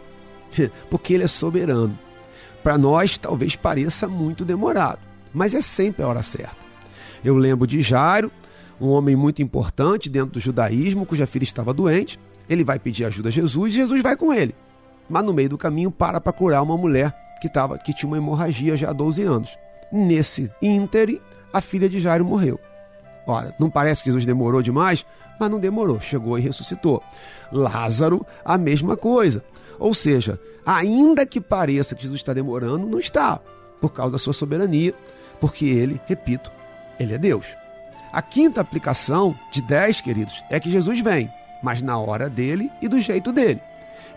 Porque 0.90 1.14
ele 1.14 1.24
é 1.24 1.28
soberano. 1.28 1.98
Para 2.64 2.78
nós, 2.78 3.18
talvez 3.18 3.56
pareça 3.56 4.08
muito 4.08 4.46
demorado, 4.46 5.00
mas 5.34 5.56
é 5.56 5.62
sempre 5.62 6.04
a 6.04 6.08
hora 6.08 6.22
certa. 6.22 6.58
Eu 7.24 7.36
lembro 7.36 7.66
de 7.66 7.82
Jairo, 7.82 8.32
um 8.80 8.90
homem 8.90 9.16
muito 9.16 9.42
importante 9.42 10.10
dentro 10.10 10.34
do 10.34 10.40
judaísmo, 10.40 11.06
cuja 11.06 11.26
filha 11.26 11.44
estava 11.44 11.74
doente. 11.74 12.20
Ele 12.50 12.64
vai 12.64 12.78
pedir 12.78 13.06
ajuda 13.06 13.30
a 13.30 13.32
Jesus 13.32 13.72
e 13.72 13.78
Jesus 13.78 14.02
vai 14.02 14.16
com 14.16 14.34
ele. 14.34 14.54
Mas 15.10 15.24
no 15.24 15.34
meio 15.34 15.50
do 15.50 15.58
caminho 15.58 15.92
para 15.92 16.22
para 16.22 16.34
curar 16.34 16.62
uma 16.62 16.78
mulher 16.78 17.16
que, 17.42 17.50
tava, 17.50 17.78
que 17.78 17.94
tinha 17.94 18.08
uma 18.08 18.18
hemorragia 18.18 18.76
já 18.76 18.90
há 18.90 18.94
12 18.94 19.24
anos. 19.24 19.58
Nesse 19.92 20.52
íntere, 20.62 21.22
a 21.52 21.62
filha 21.62 21.90
de 21.90 22.00
Jairo 22.00 22.26
morreu. 22.26 22.60
Ora, 23.32 23.56
não 23.58 23.70
parece 23.70 24.04
que 24.04 24.10
Jesus 24.10 24.26
demorou 24.26 24.62
demais? 24.62 25.06
Mas 25.40 25.50
não 25.50 25.58
demorou, 25.58 26.02
chegou 26.02 26.38
e 26.38 26.42
ressuscitou. 26.42 27.02
Lázaro, 27.50 28.26
a 28.44 28.58
mesma 28.58 28.98
coisa. 28.98 29.42
Ou 29.80 29.94
seja, 29.94 30.38
ainda 30.66 31.26
que 31.26 31.40
pareça 31.40 31.96
que 31.96 32.04
Jesus 32.04 32.20
está 32.20 32.34
demorando, 32.34 32.86
não 32.86 33.00
está, 33.00 33.40
por 33.80 33.94
causa 33.94 34.12
da 34.12 34.18
sua 34.18 34.34
soberania, 34.34 34.94
porque 35.40 35.66
ele, 35.66 36.00
repito, 36.08 36.52
ele 37.00 37.14
é 37.14 37.18
Deus. 37.18 37.46
A 38.12 38.22
quinta 38.22 38.60
aplicação 38.60 39.34
de 39.50 39.62
10, 39.62 40.02
queridos, 40.02 40.44
é 40.50 40.60
que 40.60 40.70
Jesus 40.70 41.00
vem, 41.00 41.32
mas 41.64 41.82
na 41.82 41.98
hora 41.98 42.30
dele 42.30 42.70
e 42.82 42.90
do 42.90 43.00
jeito 43.00 43.32
dele. 43.32 43.62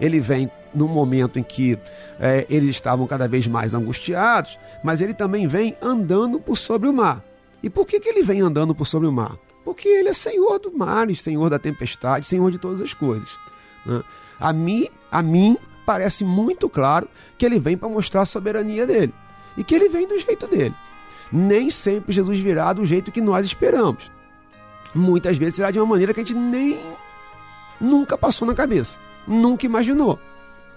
Ele 0.00 0.18
vem 0.18 0.50
num 0.74 0.88
momento 0.88 1.38
em 1.38 1.42
que 1.44 1.78
é, 2.18 2.44
eles 2.50 2.70
estavam 2.70 3.06
cada 3.06 3.28
vez 3.28 3.46
mais 3.46 3.74
angustiados, 3.74 4.58
mas 4.82 5.00
ele 5.00 5.14
também 5.14 5.46
vem 5.46 5.76
andando 5.80 6.40
por 6.40 6.58
sobre 6.58 6.88
o 6.88 6.92
mar. 6.92 7.22
E 7.64 7.70
por 7.70 7.86
que, 7.86 7.98
que 7.98 8.10
ele 8.10 8.22
vem 8.22 8.42
andando 8.42 8.74
por 8.74 8.86
sobre 8.86 9.08
o 9.08 9.12
mar? 9.12 9.38
Porque 9.64 9.88
ele 9.88 10.10
é 10.10 10.12
senhor 10.12 10.58
do 10.58 10.70
mar, 10.76 11.10
senhor 11.14 11.48
da 11.48 11.58
tempestade, 11.58 12.26
senhor 12.26 12.50
de 12.50 12.58
todas 12.58 12.78
as 12.82 12.92
coisas. 12.92 13.30
Né? 13.86 14.02
A 14.38 14.52
mim, 14.52 14.86
a 15.10 15.22
mim 15.22 15.56
parece 15.86 16.26
muito 16.26 16.68
claro 16.68 17.08
que 17.38 17.46
ele 17.46 17.58
vem 17.58 17.74
para 17.74 17.88
mostrar 17.88 18.20
a 18.20 18.26
soberania 18.26 18.86
dele 18.86 19.14
e 19.56 19.64
que 19.64 19.74
ele 19.74 19.88
vem 19.88 20.06
do 20.06 20.18
jeito 20.18 20.46
dele. 20.46 20.74
Nem 21.32 21.70
sempre 21.70 22.12
Jesus 22.12 22.38
virá 22.38 22.70
do 22.74 22.84
jeito 22.84 23.10
que 23.10 23.22
nós 23.22 23.46
esperamos. 23.46 24.12
Muitas 24.94 25.38
vezes 25.38 25.54
será 25.54 25.70
de 25.70 25.80
uma 25.80 25.86
maneira 25.86 26.12
que 26.12 26.20
a 26.20 26.22
gente 26.22 26.38
nem 26.38 26.78
nunca 27.80 28.18
passou 28.18 28.46
na 28.46 28.52
cabeça, 28.52 28.98
nunca 29.26 29.64
imaginou. 29.64 30.20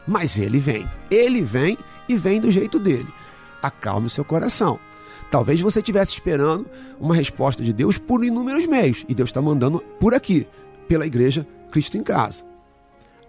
Mas 0.08 0.38
ele 0.40 0.58
vem, 0.58 0.90
ele 1.12 1.42
vem 1.42 1.78
e 2.08 2.16
vem 2.16 2.40
do 2.40 2.50
jeito 2.50 2.80
dele. 2.80 3.14
Acalme 3.62 4.08
o 4.08 4.10
seu 4.10 4.24
coração. 4.24 4.80
Talvez 5.30 5.60
você 5.60 5.80
estivesse 5.80 6.14
esperando 6.14 6.68
uma 7.00 7.16
resposta 7.16 7.64
de 7.64 7.74
Deus 7.74 7.98
por 7.98 8.24
inúmeros 8.24 8.66
meios 8.66 9.06
e 9.10 9.14
Deus 9.14 9.30
está 9.30 9.42
mandando 9.42 9.80
por 10.00 10.14
aqui, 10.14 10.48
pela 10.88 11.06
igreja 11.06 11.46
Cristo 11.72 11.98
em 11.98 12.04
Casa. 12.04 12.44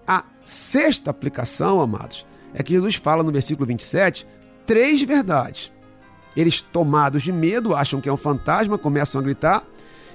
A 0.07 0.25
sexta 0.45 1.11
aplicação, 1.11 1.81
amados, 1.81 2.25
é 2.55 2.63
que 2.63 2.73
Jesus 2.73 2.95
fala 2.95 3.23
no 3.23 3.33
versículo 3.33 3.67
27 3.67 4.27
três 4.69 5.03
verdades. 5.03 5.73
Eles, 6.37 6.61
tomados 6.61 7.23
de 7.23 7.33
medo, 7.33 7.75
acham 7.75 8.01
que 8.01 8.09
é 8.09 8.13
um 8.13 8.17
fantasma, 8.17 8.79
começam 8.79 9.21
a 9.21 9.25
gritar. 9.25 9.65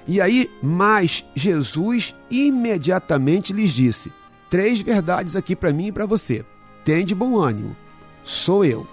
E 0.06 0.20
aí, 0.20 0.50
mas 0.62 1.24
Jesus 1.34 2.14
imediatamente 2.30 3.52
lhes 3.52 3.72
disse: 3.72 4.12
Três 4.48 4.80
verdades 4.80 5.36
aqui 5.36 5.54
para 5.56 5.72
mim 5.72 5.88
e 5.88 5.92
para 5.92 6.06
você. 6.06 6.44
Tem 6.84 7.04
de 7.04 7.14
bom 7.14 7.36
ânimo. 7.36 7.76
Sou 8.22 8.64
eu. 8.64 8.86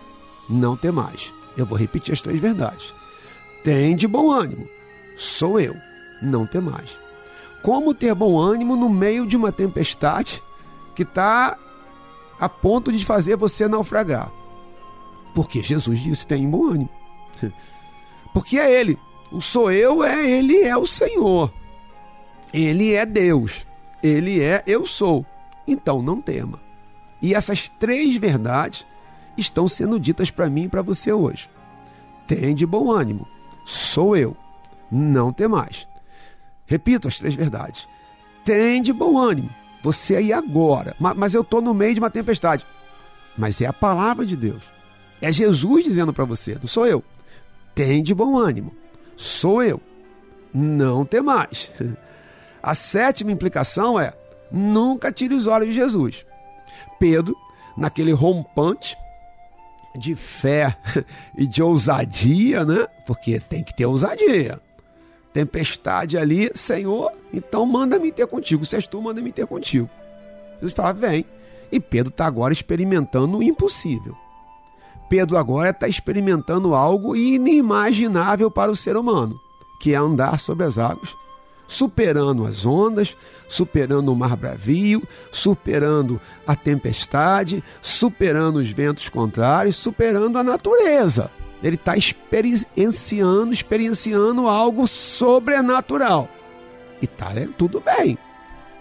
Não 0.49 0.75
tem 0.75 0.91
mais. 0.91 1.33
Eu 1.57 1.65
vou 1.65 1.77
repetir 1.77 2.13
as 2.13 2.21
três 2.21 2.39
verdades. 2.39 2.93
Tem 3.63 3.95
de 3.95 4.07
bom 4.07 4.31
ânimo. 4.31 4.67
Sou 5.17 5.59
eu. 5.59 5.75
Não 6.21 6.45
tem 6.45 6.61
mais. 6.61 6.97
Como 7.61 7.93
ter 7.93 8.13
bom 8.15 8.39
ânimo 8.39 8.75
no 8.75 8.89
meio 8.89 9.25
de 9.25 9.37
uma 9.37 9.51
tempestade 9.51 10.41
que 10.95 11.03
está 11.03 11.57
a 12.39 12.49
ponto 12.49 12.91
de 12.91 13.05
fazer 13.05 13.35
você 13.35 13.67
naufragar? 13.67 14.31
Porque 15.33 15.61
Jesus 15.61 15.99
disse: 15.99 16.25
tem 16.25 16.49
bom 16.49 16.67
ânimo. 16.67 16.89
Porque 18.33 18.57
é 18.57 18.79
Ele. 18.79 18.97
O 19.31 19.41
sou 19.41 19.71
eu 19.71 20.03
é 20.03 20.29
Ele 20.29 20.61
é 20.61 20.75
o 20.75 20.87
Senhor. 20.87 21.51
Ele 22.53 22.93
é 22.93 23.05
Deus. 23.05 23.65
Ele 24.01 24.41
é 24.41 24.63
eu 24.65 24.85
sou. 24.85 25.25
Então 25.67 26.01
não 26.01 26.19
tema. 26.19 26.59
E 27.21 27.35
essas 27.35 27.69
três 27.69 28.15
verdades 28.15 28.85
estão 29.37 29.67
sendo 29.67 29.99
ditas 29.99 30.29
para 30.29 30.49
mim 30.49 30.63
e 30.63 30.69
para 30.69 30.81
você 30.81 31.11
hoje. 31.11 31.49
Tem 32.27 32.53
de 32.55 32.65
bom 32.65 32.91
ânimo. 32.91 33.27
Sou 33.65 34.15
eu. 34.15 34.35
Não 34.91 35.31
tem 35.31 35.47
mais. 35.47 35.87
Repito 36.65 37.07
as 37.07 37.17
três 37.17 37.33
verdades. 37.33 37.87
Tem 38.45 38.81
de 38.81 38.93
bom 38.93 39.17
ânimo. 39.17 39.49
Você 39.83 40.15
aí 40.15 40.31
agora. 40.31 40.95
Mas 40.99 41.33
eu 41.33 41.41
estou 41.41 41.61
no 41.61 41.73
meio 41.73 41.93
de 41.93 41.99
uma 41.99 42.09
tempestade. 42.09 42.65
Mas 43.37 43.61
é 43.61 43.65
a 43.65 43.73
palavra 43.73 44.25
de 44.25 44.35
Deus. 44.35 44.63
É 45.21 45.31
Jesus 45.31 45.83
dizendo 45.83 46.13
para 46.13 46.25
você, 46.25 46.55
não 46.55 46.67
sou 46.67 46.85
eu. 46.85 47.03
Tem 47.73 48.01
de 48.01 48.13
bom 48.13 48.37
ânimo. 48.37 48.75
Sou 49.15 49.63
eu. 49.63 49.81
Não 50.53 51.05
tem 51.05 51.21
mais. 51.21 51.71
A 52.61 52.75
sétima 52.75 53.31
implicação 53.31 53.99
é: 53.99 54.13
nunca 54.51 55.11
tire 55.11 55.33
os 55.33 55.47
olhos 55.47 55.69
de 55.69 55.75
Jesus. 55.75 56.25
Pedro, 56.99 57.35
naquele 57.75 58.11
rompante 58.11 58.95
de 59.97 60.15
fé 60.15 60.77
e 61.37 61.45
de 61.45 61.61
ousadia, 61.61 62.65
né? 62.65 62.87
Porque 63.05 63.39
tem 63.39 63.63
que 63.63 63.75
ter 63.75 63.85
ousadia. 63.85 64.59
Tempestade 65.33 66.17
ali, 66.17 66.51
Senhor, 66.53 67.11
então 67.33 67.65
manda-me 67.65 68.11
ter 68.11 68.27
contigo. 68.27 68.65
Se 68.65 68.75
és 68.75 68.87
tu, 68.87 69.01
manda-me 69.01 69.31
ter 69.31 69.47
contigo. 69.47 69.89
Jesus 70.55 70.73
fala, 70.73 70.93
vem. 70.93 71.25
E 71.71 71.79
Pedro 71.79 72.09
está 72.09 72.25
agora 72.25 72.51
experimentando 72.51 73.37
o 73.37 73.43
impossível. 73.43 74.15
Pedro 75.09 75.37
agora 75.37 75.71
está 75.71 75.87
experimentando 75.87 76.73
algo 76.73 77.15
inimaginável 77.15 78.49
para 78.49 78.71
o 78.71 78.75
ser 78.75 78.95
humano, 78.95 79.37
que 79.81 79.93
é 79.93 79.97
andar 79.97 80.39
sobre 80.39 80.65
as 80.65 80.77
águas, 80.77 81.13
superando 81.71 82.45
as 82.45 82.65
ondas, 82.65 83.15
superando 83.47 84.11
o 84.11 84.15
mar 84.15 84.35
bravio, 84.35 85.01
superando 85.31 86.19
a 86.45 86.53
tempestade, 86.53 87.63
superando 87.81 88.57
os 88.57 88.69
ventos 88.69 89.07
contrários, 89.07 89.77
superando 89.77 90.37
a 90.37 90.43
natureza. 90.43 91.31
Ele 91.63 91.77
está 91.77 91.95
experienciando, 91.95 93.53
experienciando 93.53 94.49
algo 94.49 94.85
sobrenatural. 94.85 96.27
E 97.01 97.07
tá 97.07 97.31
é, 97.33 97.47
tudo 97.57 97.79
bem. 97.79 98.17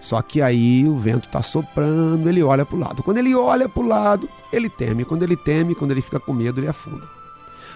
Só 0.00 0.20
que 0.20 0.42
aí 0.42 0.84
o 0.88 0.96
vento 0.96 1.26
está 1.26 1.42
soprando, 1.42 2.28
ele 2.28 2.42
olha 2.42 2.66
para 2.66 2.76
o 2.76 2.80
lado. 2.80 3.02
Quando 3.04 3.18
ele 3.18 3.36
olha 3.36 3.68
para 3.68 3.82
o 3.82 3.86
lado, 3.86 4.28
ele 4.52 4.68
teme. 4.68 5.04
Quando 5.04 5.22
ele 5.22 5.36
teme, 5.36 5.76
quando 5.76 5.92
ele 5.92 6.02
fica 6.02 6.18
com 6.18 6.32
medo, 6.32 6.58
ele 6.60 6.68
afunda. 6.68 7.06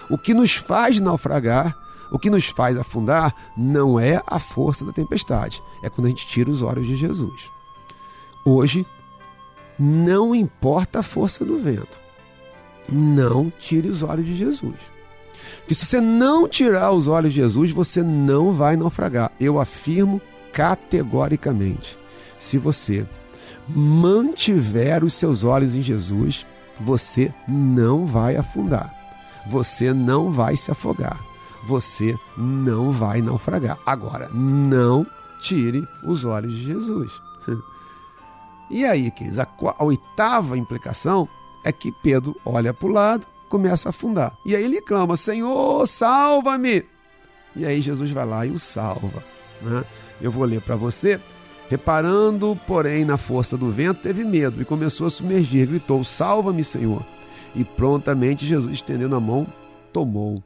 O 0.09 0.17
que 0.17 0.33
nos 0.33 0.55
faz 0.55 0.99
naufragar, 0.99 1.84
o 2.11 2.19
que 2.19 2.29
nos 2.29 2.47
faz 2.47 2.77
afundar, 2.77 3.33
não 3.55 3.99
é 3.99 4.21
a 4.25 4.39
força 4.39 4.85
da 4.85 4.91
tempestade, 4.91 5.61
é 5.81 5.89
quando 5.89 6.05
a 6.05 6.09
gente 6.09 6.27
tira 6.27 6.49
os 6.49 6.61
olhos 6.61 6.87
de 6.87 6.95
Jesus. 6.95 7.49
Hoje, 8.45 8.85
não 9.77 10.33
importa 10.33 10.99
a 10.99 11.03
força 11.03 11.43
do 11.43 11.57
vento, 11.57 11.99
não 12.89 13.51
tire 13.59 13.87
os 13.87 14.03
olhos 14.03 14.25
de 14.25 14.35
Jesus. 14.35 14.75
Porque 15.59 15.75
se 15.75 15.85
você 15.85 15.99
não 15.99 16.47
tirar 16.47 16.91
os 16.91 17.07
olhos 17.07 17.33
de 17.33 17.41
Jesus, 17.41 17.71
você 17.71 18.01
não 18.01 18.53
vai 18.53 18.75
naufragar. 18.75 19.31
Eu 19.39 19.59
afirmo 19.59 20.21
categoricamente: 20.53 21.97
se 22.39 22.57
você 22.57 23.05
mantiver 23.67 25.03
os 25.03 25.13
seus 25.13 25.43
olhos 25.43 25.73
em 25.73 25.81
Jesus, 25.81 26.45
você 26.79 27.33
não 27.47 28.05
vai 28.05 28.35
afundar 28.35 29.05
você 29.45 29.93
não 29.93 30.31
vai 30.31 30.55
se 30.55 30.71
afogar. 30.71 31.19
Você 31.65 32.17
não 32.37 32.91
vai 32.91 33.21
naufragar. 33.21 33.77
Agora, 33.85 34.29
não 34.33 35.05
tire 35.41 35.87
os 36.03 36.25
olhos 36.25 36.53
de 36.53 36.63
Jesus. 36.63 37.11
E 38.67 38.83
aí, 38.83 39.11
queridos, 39.11 39.37
a, 39.37 39.47
a 39.77 39.83
oitava 39.83 40.57
implicação 40.57 41.29
é 41.63 41.71
que 41.71 41.91
Pedro 41.91 42.35
olha 42.43 42.73
para 42.73 42.87
o 42.87 42.91
lado, 42.91 43.27
começa 43.47 43.89
a 43.89 43.91
afundar. 43.91 44.35
E 44.43 44.55
aí 44.55 44.63
ele 44.63 44.81
clama: 44.81 45.15
Senhor, 45.15 45.85
salva-me! 45.87 46.83
E 47.55 47.65
aí 47.65 47.79
Jesus 47.79 48.09
vai 48.09 48.25
lá 48.25 48.45
e 48.45 48.49
o 48.49 48.59
salva. 48.59 49.23
Né? 49.61 49.83
Eu 50.19 50.31
vou 50.31 50.45
ler 50.45 50.61
para 50.61 50.75
você. 50.75 51.19
Reparando, 51.69 52.59
porém, 52.67 53.05
na 53.05 53.17
força 53.17 53.57
do 53.57 53.71
vento, 53.71 54.01
teve 54.01 54.23
medo 54.23 54.61
e 54.61 54.65
começou 54.65 55.07
a 55.07 55.09
submergir. 55.09 55.67
Gritou: 55.67 56.03
Salva-me, 56.03 56.63
Senhor! 56.63 57.03
E 57.55 57.63
prontamente 57.63 58.45
Jesus, 58.45 58.73
estendendo 58.73 59.15
a 59.15 59.19
mão, 59.19 59.47
tomou. 59.93 60.43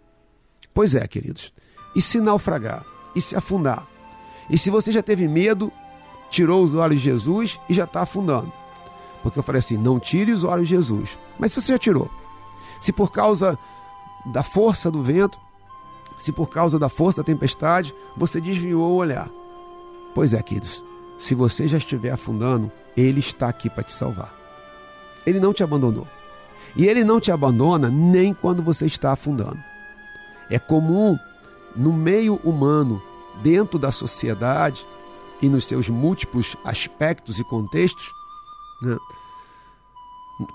Pois 0.79 0.95
é, 0.95 1.05
queridos. 1.05 1.51
E 1.93 2.01
se 2.01 2.21
naufragar? 2.21 2.85
E 3.13 3.19
se 3.19 3.35
afundar? 3.35 3.85
E 4.49 4.57
se 4.57 4.69
você 4.69 4.93
já 4.93 5.03
teve 5.03 5.27
medo, 5.27 5.73
tirou 6.29 6.63
os 6.63 6.73
olhos 6.73 7.01
de 7.01 7.03
Jesus 7.03 7.59
e 7.67 7.73
já 7.73 7.83
está 7.83 8.03
afundando? 8.03 8.49
Porque 9.21 9.37
eu 9.37 9.43
falei 9.43 9.59
assim: 9.59 9.75
não 9.75 9.99
tire 9.99 10.31
os 10.31 10.45
olhos 10.45 10.69
de 10.69 10.75
Jesus. 10.75 11.19
Mas 11.37 11.51
se 11.51 11.61
você 11.61 11.73
já 11.73 11.77
tirou, 11.77 12.09
se 12.79 12.93
por 12.93 13.11
causa 13.11 13.59
da 14.27 14.41
força 14.41 14.89
do 14.89 15.03
vento, 15.03 15.37
se 16.17 16.31
por 16.31 16.47
causa 16.47 16.79
da 16.79 16.87
força 16.87 17.17
da 17.17 17.25
tempestade, 17.25 17.93
você 18.15 18.39
desviou 18.39 18.89
o 18.89 18.95
olhar. 18.95 19.29
Pois 20.15 20.33
é, 20.33 20.41
queridos, 20.41 20.81
se 21.17 21.35
você 21.35 21.67
já 21.67 21.77
estiver 21.77 22.11
afundando, 22.11 22.71
Ele 22.95 23.19
está 23.19 23.49
aqui 23.49 23.69
para 23.69 23.83
te 23.83 23.91
salvar. 23.91 24.33
Ele 25.25 25.41
não 25.41 25.53
te 25.53 25.61
abandonou. 25.61 26.07
E 26.73 26.87
ele 26.87 27.03
não 27.03 27.19
te 27.19 27.33
abandona 27.33 27.89
nem 27.89 28.33
quando 28.33 28.63
você 28.63 28.85
está 28.85 29.11
afundando. 29.11 29.59
É 30.49 30.57
comum 30.57 31.17
no 31.75 31.93
meio 31.93 32.35
humano, 32.43 33.01
dentro 33.41 33.77
da 33.79 33.91
sociedade 33.91 34.85
e 35.41 35.47
nos 35.47 35.65
seus 35.65 35.89
múltiplos 35.89 36.55
aspectos 36.63 37.39
e 37.39 37.43
contextos, 37.43 38.05
né? 38.81 38.97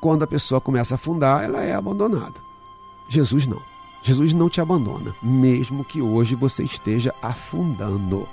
quando 0.01 0.23
a 0.23 0.27
pessoa 0.27 0.61
começa 0.61 0.95
a 0.95 0.97
afundar, 0.97 1.45
ela 1.45 1.63
é 1.63 1.75
abandonada. 1.75 2.35
Jesus 3.09 3.47
não. 3.47 3.61
Jesus 4.03 4.35
não 4.35 4.51
te 4.51 4.61
abandona, 4.61 5.15
mesmo 5.23 5.85
que 5.85 6.03
hoje 6.03 6.35
você 6.35 6.63
esteja 6.63 7.15
afundando. 7.23 8.29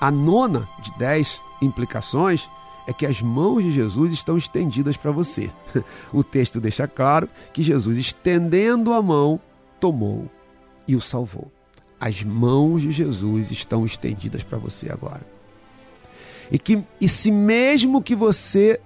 A 0.00 0.10
nona 0.10 0.68
de 0.80 0.92
dez 0.96 1.42
implicações 1.60 2.48
é 2.86 2.92
que 2.92 3.06
as 3.06 3.20
mãos 3.20 3.62
de 3.62 3.70
Jesus 3.70 4.12
estão 4.12 4.36
estendidas 4.36 4.96
para 4.96 5.10
você. 5.10 5.50
O 6.12 6.22
texto 6.22 6.60
deixa 6.60 6.86
claro 6.86 7.28
que 7.52 7.62
Jesus, 7.62 7.96
estendendo 7.96 8.92
a 8.92 9.02
mão, 9.02 9.40
tomou 9.80 10.30
e 10.86 10.96
o 10.96 11.00
salvou. 11.00 11.50
As 12.00 12.22
mãos 12.22 12.82
de 12.82 12.90
Jesus 12.90 13.50
estão 13.50 13.86
estendidas 13.86 14.42
para 14.42 14.58
você 14.58 14.90
agora. 14.90 15.24
E 16.50 16.58
que 16.58 16.82
e 17.00 17.08
se 17.08 17.30
mesmo 17.30 18.02
que 18.02 18.14
você 18.14 18.80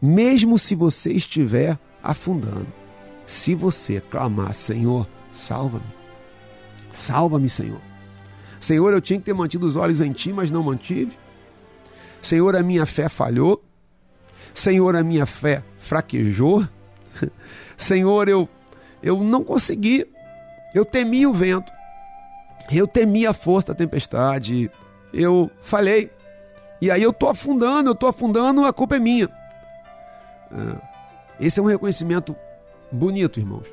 mesmo 0.00 0.58
se 0.58 0.74
você 0.74 1.12
estiver 1.12 1.78
afundando, 2.02 2.66
se 3.26 3.54
você 3.54 4.00
clamar, 4.00 4.54
Senhor, 4.54 5.06
salva-me. 5.32 5.84
Salva-me, 6.90 7.48
Senhor. 7.48 7.80
Senhor, 8.60 8.92
eu 8.92 9.00
tinha 9.00 9.18
que 9.18 9.24
ter 9.26 9.34
mantido 9.34 9.66
os 9.66 9.76
olhos 9.76 10.00
em 10.00 10.12
ti, 10.12 10.32
mas 10.32 10.50
não 10.50 10.62
mantive. 10.62 11.16
Senhor, 12.20 12.56
a 12.56 12.62
minha 12.62 12.86
fé 12.86 13.08
falhou. 13.08 13.62
Senhor, 14.52 14.96
a 14.96 15.04
minha 15.04 15.26
fé 15.26 15.62
fraquejou. 15.78 16.66
Senhor, 17.76 18.28
eu, 18.28 18.48
eu 19.02 19.22
não 19.22 19.44
consegui. 19.44 20.06
Eu 20.74 20.84
temi 20.84 21.26
o 21.26 21.32
vento. 21.32 21.72
Eu 22.70 22.86
temi 22.86 23.26
a 23.26 23.32
força 23.32 23.68
da 23.68 23.74
tempestade. 23.74 24.70
Eu 25.12 25.50
falhei. 25.62 26.10
E 26.80 26.90
aí 26.90 27.02
eu 27.02 27.10
estou 27.10 27.28
afundando, 27.28 27.90
eu 27.90 27.94
estou 27.94 28.08
afundando, 28.08 28.64
a 28.64 28.72
culpa 28.72 28.96
é 28.96 29.00
minha. 29.00 29.28
É. 30.52 31.46
Esse 31.46 31.60
é 31.60 31.62
um 31.62 31.66
reconhecimento 31.66 32.36
bonito, 32.90 33.40
irmãos. 33.40 33.66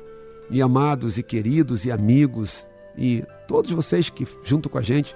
E 0.50 0.62
amados, 0.62 1.18
e 1.18 1.22
queridos, 1.22 1.84
e 1.84 1.90
amigos, 1.90 2.66
e 2.96 3.24
todos 3.46 3.70
vocês 3.70 4.08
que, 4.08 4.26
junto 4.44 4.70
com 4.70 4.78
a 4.78 4.82
gente, 4.82 5.14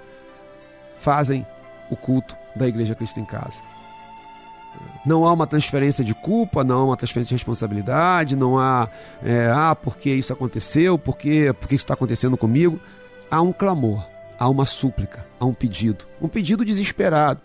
fazem 0.99 1.45
o 1.89 1.95
culto 1.95 2.35
da 2.55 2.67
Igreja 2.67 2.95
Cristo 2.95 3.19
em 3.19 3.25
Casa. 3.25 3.61
Não 5.05 5.25
há 5.25 5.33
uma 5.33 5.47
transferência 5.47 6.03
de 6.03 6.13
culpa, 6.13 6.63
não 6.63 6.79
há 6.79 6.85
uma 6.85 6.97
transferência 6.97 7.29
de 7.29 7.35
responsabilidade, 7.35 8.35
não 8.35 8.59
há, 8.59 8.87
é, 9.23 9.51
ah, 9.53 9.75
porque 9.75 10.13
isso 10.13 10.31
aconteceu, 10.31 10.97
porque, 10.97 11.53
porque 11.59 11.75
isso 11.75 11.83
está 11.83 11.95
acontecendo 11.95 12.37
comigo. 12.37 12.79
Há 13.29 13.41
um 13.41 13.51
clamor, 13.51 14.05
há 14.37 14.47
uma 14.47 14.65
súplica, 14.65 15.25
há 15.39 15.45
um 15.45 15.53
pedido. 15.53 16.05
Um 16.21 16.27
pedido 16.27 16.63
desesperado, 16.63 17.41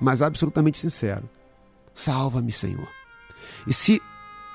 mas 0.00 0.22
absolutamente 0.22 0.78
sincero. 0.78 1.28
Salva-me, 1.94 2.50
Senhor. 2.50 2.88
E 3.66 3.72
se 3.72 4.02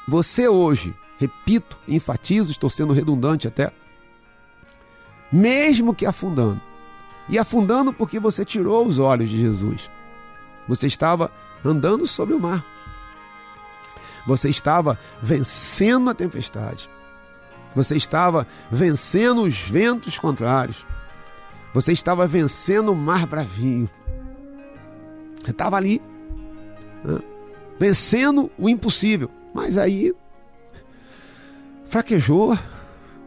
você 0.07 0.47
hoje, 0.47 0.93
repito, 1.17 1.77
enfatizo, 1.87 2.51
estou 2.51 2.69
sendo 2.69 2.93
redundante 2.93 3.47
até, 3.47 3.71
mesmo 5.31 5.95
que 5.95 6.05
afundando, 6.05 6.61
e 7.29 7.39
afundando 7.39 7.93
porque 7.93 8.19
você 8.19 8.43
tirou 8.43 8.85
os 8.85 8.99
olhos 8.99 9.29
de 9.29 9.39
Jesus. 9.39 9.89
Você 10.67 10.87
estava 10.87 11.31
andando 11.63 12.05
sobre 12.07 12.33
o 12.33 12.39
mar. 12.39 12.65
Você 14.25 14.49
estava 14.49 14.97
vencendo 15.21 16.09
a 16.09 16.13
tempestade. 16.13 16.89
Você 17.75 17.95
estava 17.95 18.47
vencendo 18.71 19.41
os 19.41 19.57
ventos 19.57 20.17
contrários. 20.17 20.85
Você 21.73 21.91
estava 21.91 22.27
vencendo 22.27 22.91
o 22.91 22.95
mar 22.95 23.25
bravio. 23.25 23.89
Você 25.41 25.51
estava 25.51 25.75
ali, 25.75 26.01
né? 27.03 27.19
vencendo 27.79 28.49
o 28.57 28.69
impossível. 28.69 29.29
Mas 29.53 29.77
aí 29.77 30.15
fraquejou, 31.89 32.57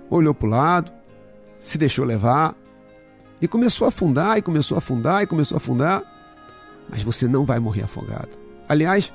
olhou 0.09 0.35
para 0.35 0.47
o 0.47 0.51
lado, 0.51 0.93
se 1.61 1.77
deixou 1.77 2.05
levar, 2.05 2.55
e 3.41 3.47
começou 3.47 3.85
a 3.85 3.89
afundar, 3.89 4.39
e 4.39 4.43
começou 4.43 4.77
a 4.77 4.79
afundar, 4.79 5.23
e 5.23 5.27
começou 5.27 5.57
a 5.57 5.59
afundar. 5.59 6.16
Mas 6.89 7.03
você 7.03 7.27
não 7.27 7.45
vai 7.45 7.59
morrer 7.59 7.83
afogado. 7.83 8.31
Aliás, 8.69 9.13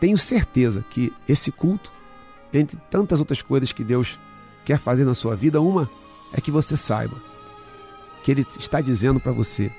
tenho 0.00 0.16
certeza 0.16 0.84
que 0.90 1.12
esse 1.28 1.50
culto, 1.50 1.92
entre 2.52 2.78
tantas 2.90 3.18
outras 3.20 3.42
coisas 3.42 3.72
que 3.72 3.84
Deus 3.84 4.18
quer 4.64 4.78
fazer 4.78 5.04
na 5.04 5.14
sua 5.14 5.34
vida, 5.34 5.60
uma 5.60 5.90
é 6.32 6.40
que 6.40 6.50
você 6.50 6.76
saiba 6.76 7.16
que 8.22 8.30
Ele 8.30 8.46
está 8.58 8.80
dizendo 8.80 9.18
para 9.18 9.32
você 9.32 9.72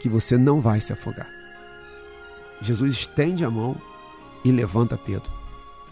que 0.00 0.08
você 0.08 0.36
não 0.36 0.60
vai 0.60 0.80
se 0.80 0.92
afogar. 0.92 1.28
Jesus 2.60 2.94
estende 2.94 3.44
a 3.44 3.50
mão 3.50 3.76
e 4.44 4.52
levanta 4.52 4.96
Pedro. 4.96 5.30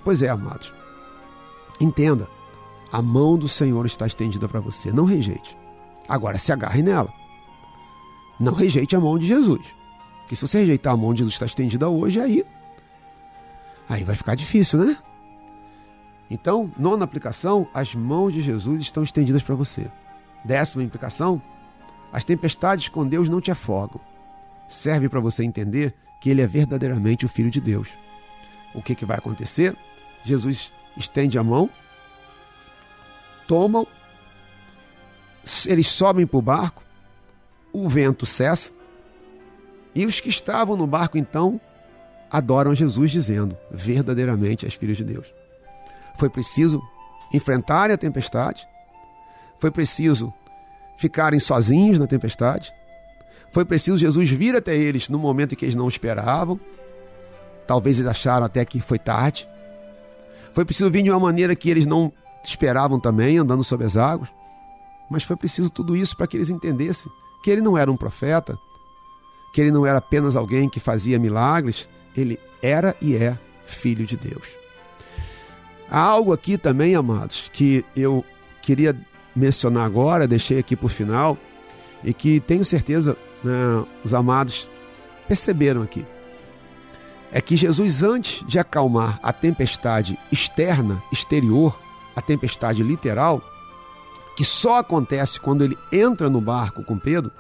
Pois 0.05 0.23
é, 0.23 0.29
amados, 0.29 0.73
entenda, 1.81 2.29
a 2.93 3.01
mão 3.01 3.39
do 3.39 3.49
Senhor 3.49 3.87
está 3.87 4.07
estendida 4.07 4.49
para 4.49 4.61
você, 4.61 4.93
não 4.93 5.05
rejeite. 5.05 5.57
Agora 6.09 6.39
se 6.39 6.53
agarre 6.53 6.83
nela. 6.83 7.13
Não 8.38 8.55
rejeite 8.55 8.97
a 8.97 9.01
mão 9.01 9.18
de 9.18 9.27
Jesus. 9.27 9.62
Porque 10.21 10.37
se 10.37 10.47
você 10.47 10.61
rejeitar 10.61 10.92
a 10.92 10.97
mão 10.97 11.12
de 11.12 11.18
Jesus 11.18 11.35
está 11.35 11.47
estendida 11.47 11.88
hoje, 11.88 12.21
aí, 12.21 12.45
aí 13.88 14.05
vai 14.05 14.16
ficar 14.16 14.35
difícil, 14.35 14.81
né? 14.85 14.97
Então, 16.31 16.73
nona 16.79 17.05
aplicação, 17.05 17.68
as 17.75 17.95
mãos 17.95 18.33
de 18.33 18.40
Jesus 18.40 18.81
estão 18.81 19.03
estendidas 19.03 19.42
para 19.42 19.55
você. 19.55 19.90
Décima 20.45 20.83
implicação, 20.83 21.40
As 22.12 22.25
tempestades 22.25 22.88
com 22.90 23.07
Deus 23.07 23.29
não 23.29 23.40
te 23.40 23.51
afogam. 23.51 23.99
Serve 24.68 25.09
para 25.09 25.18
você 25.18 25.42
entender 25.42 25.95
que 26.21 26.29
Ele 26.29 26.42
é 26.42 26.47
verdadeiramente 26.47 27.25
o 27.25 27.29
Filho 27.29 27.51
de 27.51 27.61
Deus. 27.61 27.88
O 28.75 28.83
que, 28.83 28.95
que 28.95 29.07
vai 29.07 29.16
acontecer? 29.16 29.75
Jesus 30.23 30.71
estende 30.97 31.38
a 31.38 31.42
mão, 31.42 31.71
tomam, 33.49 33.87
eles 35.66 35.88
sobem 35.88 36.27
para 36.27 36.38
o 36.38 36.42
barco, 36.42 36.83
o 37.73 37.89
vento 37.89 38.27
cessa, 38.27 38.71
e 39.95 40.07
os 40.07 40.21
que 40.21 40.29
estavam 40.29 40.77
no 40.77 40.87
barco 40.87 41.19
então 41.19 41.61
adoram 42.31 42.75
Jesus, 42.75 43.11
dizendo: 43.11 43.57
verdadeiramente 43.71 44.65
és 44.65 44.75
filho 44.75 44.95
de 44.95 45.05
Deus. 45.05 45.33
Foi 46.17 46.31
preciso 46.31 46.83
enfrentarem 47.33 47.95
a 47.95 47.99
tempestade, 47.99 48.67
foi 49.59 49.71
preciso 49.71 50.33
ficarem 50.97 51.41
sozinhos 51.41 51.99
na 51.99 52.07
tempestade, 52.07 52.73
foi 53.51 53.65
preciso 53.65 53.97
Jesus 53.97 54.31
vir 54.31 54.57
até 54.57 54.77
eles 54.77 55.09
no 55.09 55.19
momento 55.19 55.53
em 55.53 55.57
que 55.57 55.65
eles 55.65 55.75
não 55.75 55.89
esperavam, 55.89 56.59
talvez 57.67 57.99
eles 57.99 58.11
acharam 58.11 58.47
até 58.47 58.65
que 58.65 58.81
foi 58.81 58.99
tarde, 58.99 59.49
foi 60.53 60.65
preciso 60.65 60.91
vir 60.91 61.03
de 61.03 61.11
uma 61.11 61.21
maneira 61.21 61.57
que 61.57 61.71
eles 61.71 61.87
não 61.87 62.13
esperavam 62.45 63.01
também, 63.01 63.39
andando 63.39 63.65
sobre 63.65 63.87
as 63.87 63.97
águas, 63.97 64.29
mas 65.11 65.23
foi 65.23 65.37
preciso 65.37 65.71
tudo 65.71 65.97
isso 65.97 66.17
para 66.17 66.27
que 66.27 66.37
eles 66.37 66.51
entendessem 66.51 67.11
que 67.42 67.50
ele 67.50 67.61
não 67.61 67.76
era 67.76 67.90
um 67.90 67.96
profeta, 67.96 68.59
que 69.52 69.61
ele 69.61 69.70
não 69.70 69.85
era 69.85 69.98
apenas 69.98 70.37
alguém 70.37 70.68
que 70.68 70.81
fazia 70.81 71.18
milagres, 71.18 71.88
ele 72.16 72.38
era 72.62 72.96
e 73.00 73.16
é 73.16 73.38
filho 73.66 74.07
de 74.07 74.16
Deus. 74.16 74.46
Há 75.90 76.00
algo 76.00 76.33
aqui 76.33 76.57
também, 76.57 76.94
amados, 76.94 77.50
que 77.52 77.85
eu 77.94 78.24
queria 78.62 78.96
mencionar 79.35 79.85
agora, 79.85 80.26
deixei 80.26 80.59
aqui 80.59 80.74
por 80.74 80.88
final, 80.88 81.37
e 82.02 82.14
que 82.14 82.40
tenho 82.40 82.64
certeza 82.64 83.16
né, 83.44 83.85
os 84.05 84.14
amados 84.14 84.68
perceberam 85.28 85.83
aqui. 85.83 86.05
É 87.31 87.40
que 87.40 87.57
Jesus, 87.57 88.02
antes 88.02 88.46
de 88.46 88.59
acalmar 88.59 89.18
a 89.22 89.33
tempestade 89.33 90.18
externa, 90.31 91.02
exterior, 91.11 91.78
a 92.14 92.20
tempestade 92.20 92.83
literal, 92.83 93.42
que 94.37 94.45
só 94.45 94.79
acontece 94.79 95.40
quando 95.40 95.62
ele 95.62 95.77
entra 95.90 96.29
no 96.29 96.40
barco 96.40 96.85
com 96.85 96.99
Pedro, 96.99 97.31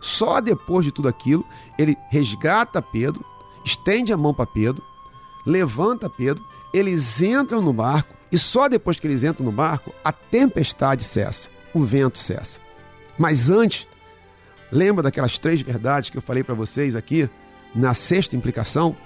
só 0.00 0.40
depois 0.40 0.84
de 0.84 0.92
tudo 0.92 1.08
aquilo, 1.08 1.44
ele 1.78 1.96
resgata 2.10 2.82
Pedro, 2.82 3.24
estende 3.64 4.12
a 4.12 4.16
mão 4.16 4.34
para 4.34 4.46
Pedro, 4.46 4.82
levanta 5.46 6.10
Pedro, 6.10 6.44
eles 6.72 7.22
entram 7.22 7.62
no 7.62 7.72
barco 7.72 8.14
e 8.30 8.36
só 8.36 8.68
depois 8.68 9.00
que 9.00 9.06
eles 9.06 9.22
entram 9.22 9.46
no 9.46 9.52
barco, 9.52 9.94
a 10.04 10.12
tempestade 10.12 11.04
cessa, 11.04 11.48
o 11.72 11.82
vento 11.82 12.18
cessa. 12.18 12.60
Mas 13.16 13.48
antes, 13.48 13.86
lembra 14.70 15.04
daquelas 15.04 15.38
três 15.38 15.60
verdades 15.62 16.10
que 16.10 16.18
eu 16.18 16.22
falei 16.22 16.42
para 16.42 16.54
vocês 16.54 16.96
aqui 16.96 17.30
na 17.74 17.94
sexta 17.94 18.36
implicação? 18.36 18.96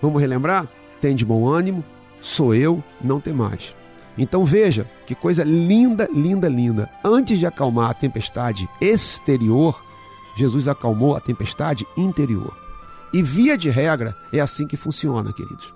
Vamos 0.00 0.20
relembrar? 0.20 0.66
Tem 1.00 1.14
de 1.14 1.24
bom 1.24 1.46
ânimo, 1.46 1.84
sou 2.20 2.54
eu, 2.54 2.82
não 3.00 3.20
tem 3.20 3.32
mais. 3.32 3.76
Então 4.16 4.44
veja 4.44 4.88
que 5.06 5.14
coisa 5.14 5.42
linda, 5.42 6.08
linda, 6.12 6.48
linda. 6.48 6.90
Antes 7.04 7.38
de 7.38 7.46
acalmar 7.46 7.90
a 7.90 7.94
tempestade 7.94 8.68
exterior, 8.80 9.82
Jesus 10.36 10.68
acalmou 10.68 11.16
a 11.16 11.20
tempestade 11.20 11.86
interior. 11.96 12.56
E 13.12 13.22
via 13.22 13.56
de 13.56 13.70
regra 13.70 14.16
é 14.32 14.40
assim 14.40 14.66
que 14.66 14.76
funciona, 14.76 15.32
queridos. 15.32 15.72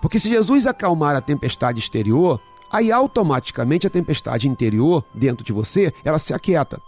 Porque 0.00 0.18
se 0.18 0.28
Jesus 0.28 0.66
acalmar 0.66 1.14
a 1.14 1.20
tempestade 1.20 1.78
exterior, 1.78 2.40
aí 2.70 2.90
automaticamente 2.90 3.86
a 3.86 3.90
tempestade 3.90 4.48
interior 4.48 5.04
dentro 5.14 5.44
de 5.44 5.52
você, 5.52 5.92
ela 6.04 6.18
se 6.18 6.34
aquieta. 6.34 6.80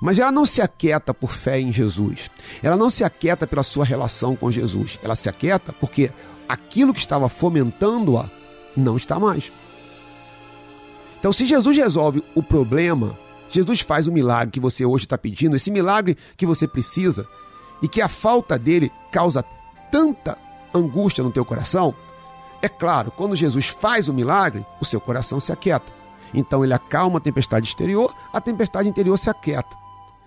Mas 0.00 0.18
ela 0.18 0.32
não 0.32 0.46
se 0.46 0.62
aquieta 0.62 1.12
por 1.12 1.32
fé 1.32 1.60
em 1.60 1.72
Jesus. 1.72 2.30
Ela 2.62 2.76
não 2.76 2.88
se 2.88 3.04
aquieta 3.04 3.46
pela 3.46 3.62
sua 3.62 3.84
relação 3.84 4.36
com 4.36 4.50
Jesus. 4.50 4.98
Ela 5.02 5.14
se 5.14 5.28
aquieta 5.28 5.72
porque 5.72 6.10
aquilo 6.48 6.94
que 6.94 7.00
estava 7.00 7.28
fomentando-a 7.28 8.30
não 8.76 8.96
está 8.96 9.18
mais. 9.18 9.50
Então, 11.22 11.32
se 11.32 11.46
Jesus 11.46 11.76
resolve 11.76 12.20
o 12.34 12.42
problema, 12.42 13.16
Jesus 13.48 13.80
faz 13.80 14.08
o 14.08 14.12
milagre 14.12 14.50
que 14.50 14.58
você 14.58 14.84
hoje 14.84 15.04
está 15.04 15.16
pedindo, 15.16 15.54
esse 15.54 15.70
milagre 15.70 16.18
que 16.36 16.44
você 16.44 16.66
precisa, 16.66 17.28
e 17.80 17.86
que 17.86 18.02
a 18.02 18.08
falta 18.08 18.58
dele 18.58 18.90
causa 19.12 19.44
tanta 19.88 20.36
angústia 20.74 21.22
no 21.22 21.30
teu 21.30 21.44
coração, 21.44 21.94
é 22.60 22.68
claro, 22.68 23.12
quando 23.12 23.36
Jesus 23.36 23.68
faz 23.68 24.08
o 24.08 24.12
milagre, 24.12 24.66
o 24.80 24.84
seu 24.84 25.00
coração 25.00 25.38
se 25.38 25.52
aquieta. 25.52 25.92
Então 26.34 26.64
ele 26.64 26.74
acalma 26.74 27.18
a 27.18 27.22
tempestade 27.22 27.68
exterior, 27.68 28.12
a 28.32 28.40
tempestade 28.40 28.88
interior 28.88 29.16
se 29.16 29.30
aquieta. 29.30 29.76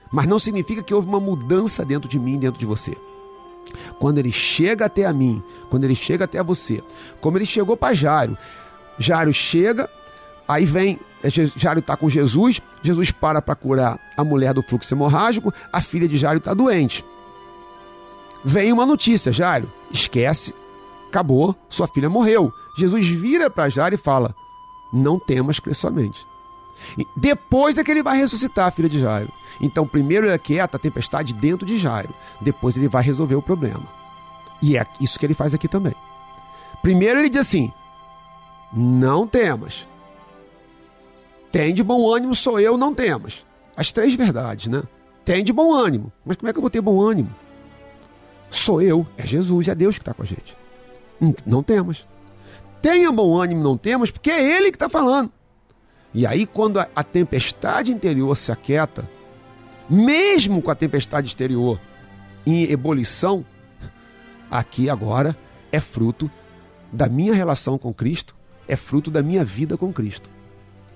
Mas 0.10 0.28
não 0.28 0.40
significa 0.40 0.82
que 0.82 0.94
houve 0.94 1.10
uma 1.10 1.20
mudança 1.20 1.84
dentro 1.84 2.08
de 2.08 2.18
mim, 2.18 2.40
dentro 2.40 2.58
de 2.58 2.66
você. 2.66 2.96
Quando 4.00 4.18
ele 4.18 4.32
chega 4.32 4.86
até 4.86 5.06
a 5.06 5.12
mim, 5.12 5.44
quando 5.70 5.84
ele 5.84 5.94
chega 5.94 6.24
até 6.24 6.42
você, 6.42 6.82
como 7.20 7.38
ele 7.38 7.46
chegou 7.46 7.76
para 7.76 7.94
Jairo, 7.94 8.38
Jairo 8.98 9.34
chega, 9.34 9.90
Aí 10.48 10.66
vem, 10.66 11.00
é, 11.24 11.30
Jairo 11.30 11.80
está 11.80 11.98
com 11.98 12.10
Jesus, 12.10 12.62
Jesus 12.82 13.12
para 13.12 13.42
para 13.42 13.56
curar 13.56 14.00
a 14.16 14.24
mulher 14.24 14.54
do 14.54 14.62
fluxo 14.62 14.94
hemorrágico, 14.94 15.54
a 15.74 15.82
filha 15.82 16.08
de 16.08 16.18
Jairo 16.18 16.38
está 16.38 16.54
doente. 16.54 17.04
Vem 18.44 18.72
uma 18.72 18.86
notícia, 18.86 19.34
Jairo, 19.34 19.72
esquece, 19.90 20.54
acabou, 21.08 21.56
sua 21.68 21.88
filha 21.88 22.10
morreu. 22.10 22.52
Jesus 22.78 23.08
vira 23.08 23.50
para 23.50 23.70
Jairo 23.70 23.96
e 23.96 23.98
fala: 23.98 24.36
Não 24.94 25.18
temas, 25.18 25.60
crer 25.60 25.76
somente. 25.76 26.26
E 26.98 27.08
depois 27.18 27.78
é 27.78 27.84
que 27.84 27.90
ele 27.90 28.04
vai 28.04 28.18
ressuscitar 28.18 28.68
a 28.68 28.72
filha 28.72 28.90
de 28.90 29.00
Jairo. 29.00 29.32
Então, 29.60 29.88
primeiro 29.88 30.28
ele 30.28 30.34
aquieta 30.34 30.78
a 30.78 30.80
tempestade 30.80 31.34
dentro 31.34 31.66
de 31.66 31.78
Jairo, 31.78 32.14
depois 32.42 32.76
ele 32.76 32.88
vai 32.88 33.02
resolver 33.02 33.36
o 33.36 33.42
problema. 33.42 33.84
E 34.62 34.78
é 34.78 34.86
isso 35.00 35.18
que 35.18 35.26
ele 35.26 35.34
faz 35.34 35.54
aqui 35.54 35.68
também. 35.68 35.96
Primeiro 36.82 37.20
ele 37.20 37.30
diz 37.30 37.42
assim: 37.42 37.72
Não 38.72 39.26
temas. 39.26 39.88
Tem 41.56 41.74
de 41.74 41.82
bom 41.82 42.14
ânimo, 42.14 42.36
sou 42.36 42.60
eu, 42.60 42.76
não 42.76 42.94
temas. 42.94 43.46
As 43.78 43.90
três 43.90 44.14
verdades, 44.14 44.68
né? 44.68 44.84
Tem 45.24 45.42
de 45.42 45.54
bom 45.54 45.74
ânimo. 45.74 46.12
Mas 46.26 46.36
como 46.36 46.50
é 46.50 46.52
que 46.52 46.58
eu 46.58 46.62
vou 46.62 46.70
ter 46.70 46.82
bom 46.82 47.02
ânimo? 47.02 47.34
Sou 48.52 48.82
eu, 48.82 49.08
é 49.18 49.26
Jesus, 49.26 49.70
é 49.70 49.74
Deus 49.74 49.96
que 49.96 50.02
está 50.02 50.14
com 50.14 50.24
a 50.24 50.26
gente. 50.26 50.54
Não 51.46 51.64
temas. 51.64 52.06
Tenha 52.82 53.10
bom 53.10 53.34
ânimo, 53.42 53.64
não 53.64 53.78
temas, 53.78 54.12
porque 54.12 54.32
é 54.32 54.58
Ele 54.58 54.70
que 54.70 54.76
está 54.76 54.90
falando. 54.90 55.32
E 56.14 56.28
aí, 56.28 56.46
quando 56.46 56.78
a, 56.78 56.90
a 56.94 57.06
tempestade 57.06 57.90
interior 57.90 58.36
se 58.36 58.52
aquieta, 58.52 59.10
mesmo 59.90 60.62
com 60.62 60.72
a 60.72 60.76
tempestade 60.76 61.28
exterior 61.28 61.80
em 62.46 62.64
ebulição, 62.64 63.46
aqui 64.52 64.90
agora 64.90 65.38
é 65.72 65.80
fruto 65.80 66.30
da 66.92 67.08
minha 67.08 67.34
relação 67.34 67.78
com 67.78 67.94
Cristo, 67.94 68.36
é 68.68 68.76
fruto 68.76 69.10
da 69.10 69.24
minha 69.24 69.46
vida 69.46 69.78
com 69.78 69.94
Cristo 69.94 70.35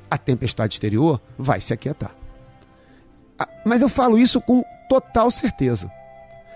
a 0.09 0.17
tempestade 0.17 0.73
exterior 0.73 1.21
vai 1.37 1.61
se 1.61 1.73
aquietar. 1.73 2.11
Ah, 3.37 3.47
mas 3.65 3.81
eu 3.81 3.89
falo 3.89 4.17
isso 4.17 4.41
com 4.41 4.63
total 4.89 5.29
certeza. 5.31 5.91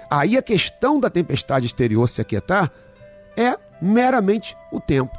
Aí 0.09 0.37
a 0.37 0.41
questão 0.41 0.99
da 0.99 1.09
tempestade 1.09 1.65
exterior 1.65 2.07
se 2.07 2.21
aquietar 2.21 2.71
é 3.37 3.57
meramente 3.81 4.55
o 4.71 4.79
tempo. 4.79 5.17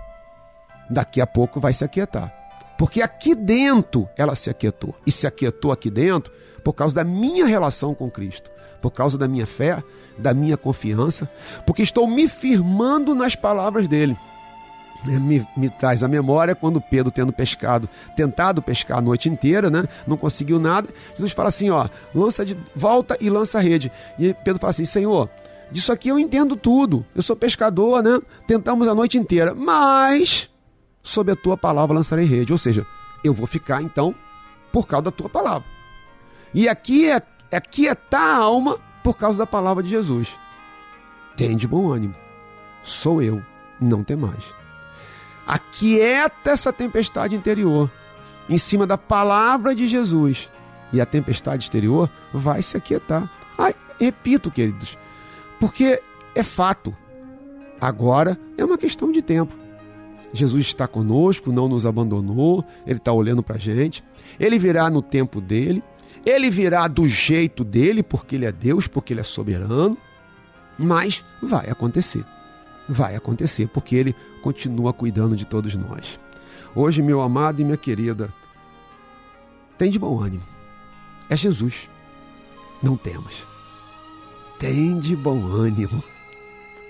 Daqui 0.89 1.21
a 1.21 1.27
pouco 1.27 1.61
vai 1.61 1.73
se 1.73 1.85
aquietar. 1.85 2.33
Porque 2.77 3.01
aqui 3.01 3.35
dentro 3.35 4.09
ela 4.17 4.35
se 4.35 4.51
aquietou. 4.51 4.95
E 5.07 5.13
se 5.13 5.27
aquietou 5.27 5.73
aqui 5.73 5.91
dentro 5.91 6.33
por 6.63 6.73
causa 6.73 6.95
da 6.95 7.05
minha 7.05 7.47
relação 7.47 7.95
com 7.95 8.11
Cristo, 8.11 8.51
por 8.81 8.91
causa 8.91 9.17
da 9.17 9.29
minha 9.29 9.47
fé, 9.47 9.83
da 10.19 10.33
minha 10.33 10.57
confiança, 10.57 11.29
porque 11.67 11.83
estou 11.83 12.07
me 12.07 12.29
firmando 12.29 13.15
nas 13.15 13.35
palavras 13.35 13.89
dele 13.89 14.17
me, 15.07 15.47
me, 15.57 15.69
traz 15.69 16.03
a 16.03 16.09
memória 16.09 16.55
quando 16.55 16.81
Pedro, 16.81 17.11
tendo 17.11 17.33
pescado, 17.33 17.89
tentado 18.17 18.63
pescar 18.63 18.99
a 18.99 19.03
noite 19.03 19.29
inteira, 19.29 19.71
né, 19.71 19.85
não 20.07 20.17
conseguiu 20.17 20.59
nada. 20.59 20.89
Jesus 21.11 21.33
fala 21.33 21.49
assim: 21.49 21.71
ó, 21.71 21.89
lança 22.15 22.45
de 22.45 22.57
volta 22.75 23.17
e 23.21 23.29
lança 23.29 23.59
a 23.59 23.61
rede. 23.61 23.93
E 24.19 24.33
Pedro 24.33 24.61
fala 24.61 24.71
assim: 24.71 24.85
Senhor, 24.85 25.29
disso 25.71 25.93
aqui 25.93 26.09
eu 26.09 26.19
entendo 26.19 26.57
tudo. 26.57 27.05
Eu 27.15 27.23
sou 27.23 27.37
pescador, 27.37 28.03
né? 28.03 28.21
Tentamos 28.47 28.89
a 28.89 28.95
noite 28.95 29.19
inteira, 29.19 29.55
mas 29.55 30.49
sob 31.03 31.33
a 31.33 31.37
tua 31.37 31.57
palavra 31.57 31.95
lançarei 31.95 32.25
rede. 32.25 32.53
Ou 32.53 32.59
seja, 32.59 32.87
eu 33.23 33.35
vou 33.35 33.47
ficar 33.47 33.83
então 33.83 34.15
por 34.73 34.87
causa 34.87 35.05
da 35.05 35.11
tua 35.11 35.29
palavra. 35.29 35.67
E 36.53 36.69
aqui 36.69 37.11
é 37.11 37.23
aqui 37.53 37.89
é 37.89 37.95
tá 37.95 38.19
a 38.19 38.37
alma 38.37 38.79
por 39.03 39.17
causa 39.17 39.39
da 39.39 39.47
palavra 39.47 39.83
de 39.83 39.91
Jesus. 39.91 40.37
Tem 41.37 41.57
de 41.57 41.69
bom 41.69 41.93
ânimo. 41.93 42.15
Sou 42.83 43.21
eu, 43.23 43.43
não 43.81 44.05
tem 44.05 44.17
mais 44.17 44.64
aquieta 45.47 46.51
essa 46.51 46.73
tempestade 46.73 47.37
interior 47.37 47.91
em 48.49 48.59
cima 48.59 48.87
da 48.87 48.99
palavra 48.99 49.75
de 49.75 49.87
Jesus 49.87 50.51
e 50.93 51.01
a 51.01 51.07
tempestade 51.07 51.65
exterior 51.65 52.09
vai 52.33 52.63
se 52.63 52.77
aquietar. 52.77 53.31
Ai, 53.59 53.75
repito, 53.99 54.51
queridos, 54.51 54.99
porque 55.59 56.01
é 56.35 56.43
fato. 56.43 56.95
Agora 57.81 58.39
é 58.57 58.65
uma 58.65 58.79
questão 58.79 59.11
de 59.11 59.21
tempo. 59.21 59.55
Jesus 60.33 60.67
está 60.67 60.89
conosco, 60.89 61.53
não 61.53 61.69
nos 61.69 61.87
abandonou, 61.87 62.65
Ele 62.87 62.99
está 62.99 63.13
olhando 63.13 63.43
para 63.43 63.57
a 63.57 63.59
gente. 63.59 64.03
Ele 64.39 64.59
virá 64.59 64.91
no 64.91 65.01
tempo 65.01 65.41
dele. 65.41 65.83
Ele 66.27 66.49
virá 66.51 66.89
do 66.89 67.07
jeito 67.07 67.63
dele, 67.63 68.03
porque 68.03 68.35
ele 68.35 68.47
é 68.47 68.53
Deus, 68.53 68.89
porque 68.89 69.13
ele 69.13 69.21
é 69.21 69.25
soberano, 69.25 69.97
mas 70.79 71.23
vai 71.43 71.69
acontecer. 71.69 72.25
Vai 72.89 73.17
acontecer, 73.17 73.69
porque 73.69 73.97
ele 73.97 74.15
continua 74.43 74.93
cuidando 74.93 75.37
de 75.37 75.47
todos 75.47 75.75
nós. 75.75 76.21
Hoje, 76.75 77.03
meu 77.03 77.21
amado 77.21 77.61
e 77.61 77.65
minha 77.65 77.77
querida, 77.77 78.33
tem 79.79 79.91
de 79.91 79.99
bom 79.99 80.21
ânimo. 80.21 80.45
É 81.29 81.37
Jesus. 81.37 81.89
Não 82.83 82.97
temas. 82.97 83.47
Tem 84.59 84.99
de 84.99 85.17
bom 85.17 85.47
ânimo. 85.47 86.03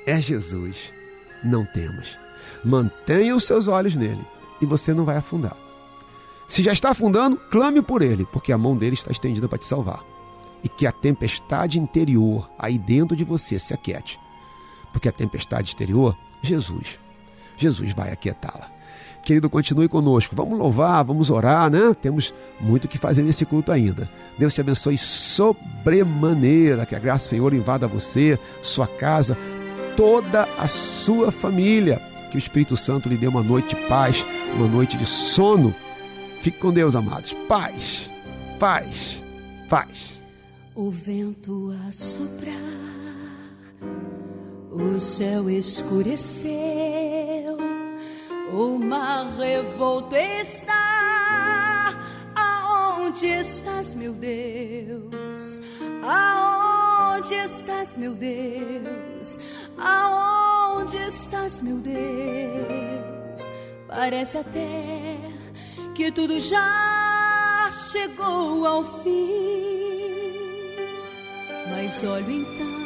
É 0.07 0.20
Jesus. 0.20 0.92
Não 1.42 1.64
temas. 1.64 2.18
Mantenha 2.64 3.36
os 3.36 3.45
seus 3.45 3.68
olhos 3.68 3.95
nele 3.95 4.24
e 4.61 4.66
você 4.66 4.92
não 4.92 5.05
vai 5.05 5.16
afundar. 5.16 5.57
Se 6.49 6.62
já 6.62 6.72
está 6.72 6.90
afundando, 6.90 7.36
clame 7.51 7.80
por 7.80 8.03
ele, 8.03 8.26
porque 8.26 8.53
a 8.53 8.59
mão 8.59 8.76
dele 8.76 8.95
está 8.95 9.11
estendida 9.11 9.49
para 9.49 9.59
te 9.59 9.66
salvar. 9.66 10.05
E 10.62 10.68
que 10.68 10.86
a 10.86 10.92
tempestade 10.92 11.78
interior 11.78 12.49
aí 12.59 12.78
dentro 12.78 13.16
de 13.16 13.24
você 13.24 13.59
se 13.59 13.74
aquiete. 13.74 14.18
Porque 14.95 15.09
a 15.09 15.12
tempestade 15.12 15.68
exterior, 15.68 16.16
Jesus. 16.40 16.99
Jesus 17.59 17.92
vai 17.92 18.11
aquietá-la. 18.11 18.72
Querido, 19.24 19.51
continue 19.51 19.88
conosco. 19.88 20.36
Vamos 20.36 20.59
louvar, 20.59 21.03
vamos 21.05 21.30
orar, 21.30 21.70
né? 21.70 21.95
Temos 22.01 22.34
muito 22.61 22.86
que 22.86 22.99
fazer 22.99 23.22
nesse 23.22 23.45
culto 23.45 23.72
ainda. 23.72 24.09
Deus 24.38 24.55
te 24.55 24.61
abençoe 24.61 24.97
sobremaneira. 24.97 26.86
Que 26.86 26.95
a 26.95 26.99
graça 26.99 27.26
do 27.26 27.28
Senhor 27.30 27.55
invada 27.55 27.88
você, 27.88 28.38
sua 28.62 28.86
casa, 28.86 29.36
toda 29.97 30.49
a 30.59 30.68
sua 30.68 31.32
família. 31.32 32.01
Que 32.30 32.36
o 32.36 32.38
Espírito 32.38 32.76
Santo 32.76 33.09
lhe 33.09 33.16
dê 33.16 33.26
uma 33.26 33.42
noite 33.42 33.74
de 33.74 33.88
paz, 33.88 34.26
uma 34.55 34.68
noite 34.68 34.97
de 34.97 35.07
sono. 35.07 35.74
Fique 36.40 36.59
com 36.59 36.70
Deus, 36.72 36.95
amados. 36.95 37.32
Paz, 37.49 38.11
paz, 38.61 39.24
paz. 39.68 40.22
O 40.74 40.90
vento 40.90 41.72
a 41.88 41.92
soprar, 41.92 42.53
o 44.75 44.99
céu 44.99 45.49
escureceu, 45.49 46.51
o 48.53 48.77
mar 48.79 49.27
revolto 49.39 50.16
está. 50.16 51.95
Aonde 52.35 53.27
estás, 53.27 53.95
meu 53.95 54.12
Deus? 54.12 55.61
Aonde 56.03 57.35
estás, 57.37 57.97
meu 57.97 58.14
Deus? 58.14 59.39
Aonde 59.79 60.99
estás, 60.99 61.61
meu 61.61 61.79
Deus? 61.79 61.95
Parece 63.87 64.39
até 64.39 65.16
que 65.95 66.11
tudo 66.11 66.41
já 66.41 67.70
chegou 67.93 68.66
ao 68.66 69.03
fim. 69.03 69.31
Mas 71.70 72.03
olho 72.03 72.31
então 72.31 72.84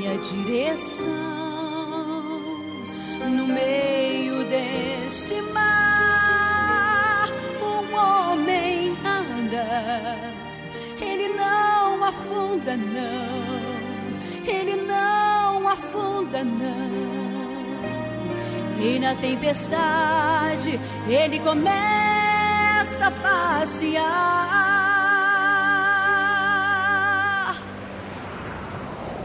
minha 0.00 0.16
direção, 0.16 1.06
no 3.36 3.46
meio 3.46 4.44
deste 4.46 5.42
mar, 5.52 7.28
um 7.60 7.94
homem 7.94 8.96
anda. 9.04 10.18
Ele 11.02 11.28
não 11.36 12.02
afunda, 12.02 12.78
não. 12.78 13.80
Ele 14.46 14.76
não 14.86 15.68
afunda, 15.68 16.44
não. 16.44 17.20
E 18.80 18.98
na 18.98 19.14
tempestade 19.16 20.80
ele 21.06 21.40
começa 21.40 23.06
a 23.06 23.10
passear. 23.10 24.69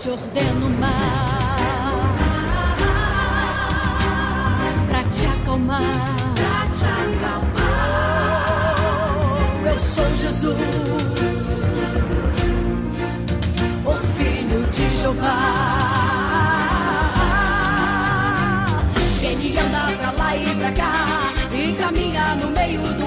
Te 0.06 0.12
ordeno 0.12 0.70
mar 0.70 1.98
pra 4.88 5.04
te 5.06 5.26
acalmar. 5.26 5.82
Pra 6.36 6.68
te 6.78 6.86
acalmar. 6.86 8.76
Eu 9.66 9.80
sou 9.80 10.14
Jesus, 10.14 10.58
o 13.84 13.94
filho 14.16 14.62
de 14.70 14.90
Jeová. 15.00 15.40
Ele 19.24 19.58
anda 19.58 19.92
pra 19.98 20.12
lá 20.24 20.38
e 20.38 20.56
pra 20.56 20.72
cá 20.72 21.34
e 21.52 21.74
caminha 21.82 22.36
no 22.36 22.52
meio 22.52 22.82
do 22.82 23.05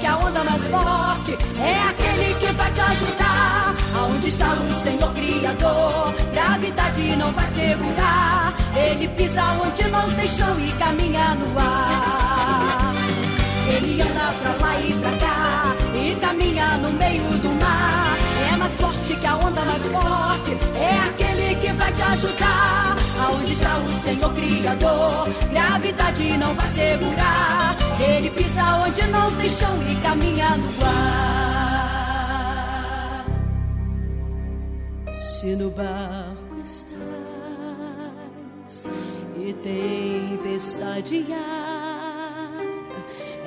que 0.00 0.06
a 0.06 0.16
onda 0.16 0.42
mais 0.42 0.66
forte, 0.68 1.36
é 1.60 1.82
aquele 1.88 2.34
que 2.34 2.52
vai 2.54 2.72
te 2.72 2.80
ajudar. 2.80 3.74
Aonde 3.98 4.28
está 4.28 4.52
o 4.54 4.74
Senhor 4.82 5.12
Criador? 5.12 6.14
Gravidade 6.32 7.16
não 7.16 7.32
vai 7.32 7.46
segurar. 7.48 8.54
Ele 8.74 9.08
pisa 9.08 9.44
onde 9.52 9.88
não 9.88 10.10
tem 10.12 10.28
chão 10.28 10.56
e 10.58 10.72
caminha 10.72 11.34
no 11.34 11.58
ar. 11.58 12.94
Ele 13.68 14.00
anda 14.02 14.32
pra 14.42 14.66
lá 14.66 14.80
e 14.80 14.92
pra 14.94 15.12
cá 15.18 15.76
e 15.94 16.14
caminha 16.16 16.76
no 16.78 16.92
meio 16.92 17.30
do 17.38 17.48
mar. 17.62 18.16
É 18.52 18.56
mais 18.56 18.72
forte 18.72 19.14
que 19.14 19.26
a 19.26 19.36
onda 19.36 19.60
mais 19.64 19.82
forte, 19.82 20.56
é 20.80 20.98
aquele 21.08 21.54
que 21.56 21.72
vai 21.74 21.92
te 21.92 22.02
ajudar. 22.02 22.99
Aonde 23.20 23.52
está 23.52 23.76
o 23.76 23.92
Senhor 24.02 24.32
Criador? 24.34 25.28
Gravidade 25.52 26.36
não 26.38 26.54
vai 26.54 26.68
segurar. 26.68 27.76
Ele 28.00 28.30
pisa 28.30 28.62
onde 28.76 29.06
não 29.08 29.30
tem 29.36 29.48
chão 29.48 29.82
e 29.88 29.96
caminha 29.96 30.56
no 30.56 30.84
ar. 30.84 31.20
Se 35.12 35.54
no 35.56 35.70
barco 35.70 36.56
estás 36.62 37.00
e 39.36 39.52
tempestade 39.54 41.26
há, 41.32 42.50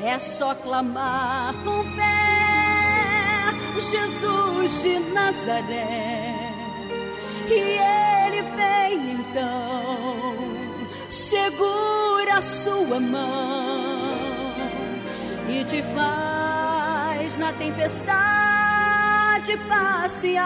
é 0.03 0.19
só 0.19 0.53
clamar 0.55 1.53
com 1.63 1.84
fé, 1.95 3.53
Jesus 3.80 4.84
de 4.84 4.99
Nazaré. 5.13 6.36
Ele 7.47 8.03
vem 8.94 9.14
então, 9.14 10.36
segura 11.10 12.38
a 12.38 12.41
sua 12.41 13.00
mão 13.00 14.12
e 15.50 15.64
te 15.64 15.82
faz 15.96 17.38
na 17.38 17.54
tempestade 17.54 19.56
passear. 19.68 20.44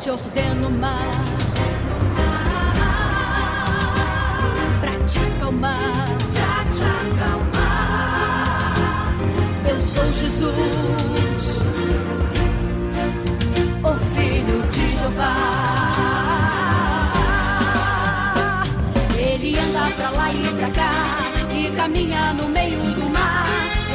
Te 0.00 0.10
ordeno 0.10 0.70
mar 0.70 0.96
pra 4.80 4.98
te 5.06 5.18
acalmar, 5.18 6.08
pra 6.32 6.64
te 6.72 6.84
acalmar. 7.02 7.58
Eu 9.68 9.80
sou 9.80 10.10
Jesus, 10.12 11.37
Ele 19.16 19.58
anda 19.58 19.90
pra 19.96 20.10
lá 20.10 20.32
e 20.32 20.54
pra 20.58 20.70
cá 20.70 20.92
e 21.50 21.70
caminha 21.74 22.34
no 22.34 22.48
meio 22.48 22.82
do 22.94 23.08
mar. 23.10 23.46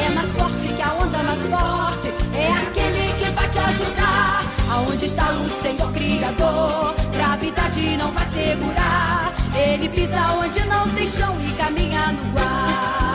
É 0.04 0.10
mais 0.10 0.30
forte 0.30 0.68
que 0.68 0.82
a 0.82 0.94
onda 0.94 1.24
mais 1.24 1.42
forte, 1.44 2.08
é 2.36 2.52
aquele 2.52 3.14
que 3.20 3.30
vai 3.32 3.48
te 3.50 3.60
ajudar. 3.60 4.44
Aonde 4.72 5.06
está 5.06 5.30
o 5.32 5.50
Senhor 5.50 5.92
Criador? 5.94 6.96
Gravidade 7.12 7.98
não 7.98 8.12
vai 8.12 8.26
segurar. 8.26 9.34
Ele 9.56 9.88
pisa 9.90 10.20
onde 10.34 10.66
não 10.66 10.90
tem 10.90 11.08
chão 11.08 11.38
e 11.42 11.52
caminha 11.52 12.12
no 12.12 12.40
ar. 12.40 13.13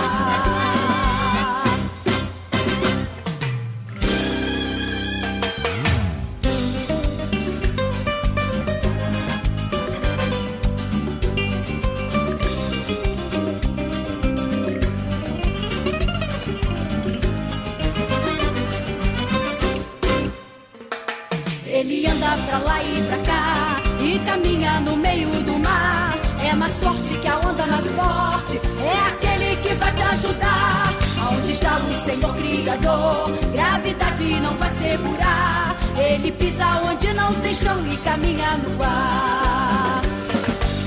Senhor 32.08 32.34
Criador, 32.36 33.38
gravidade 33.52 34.40
não 34.40 34.54
vai 34.56 34.70
segurar. 34.70 35.76
Ele 35.94 36.32
pisa 36.32 36.64
onde 36.82 37.12
não 37.12 37.34
tem 37.34 37.54
chão 37.54 37.76
e 37.86 37.98
caminha 37.98 38.56
no 38.56 38.82
ar. 38.82 40.00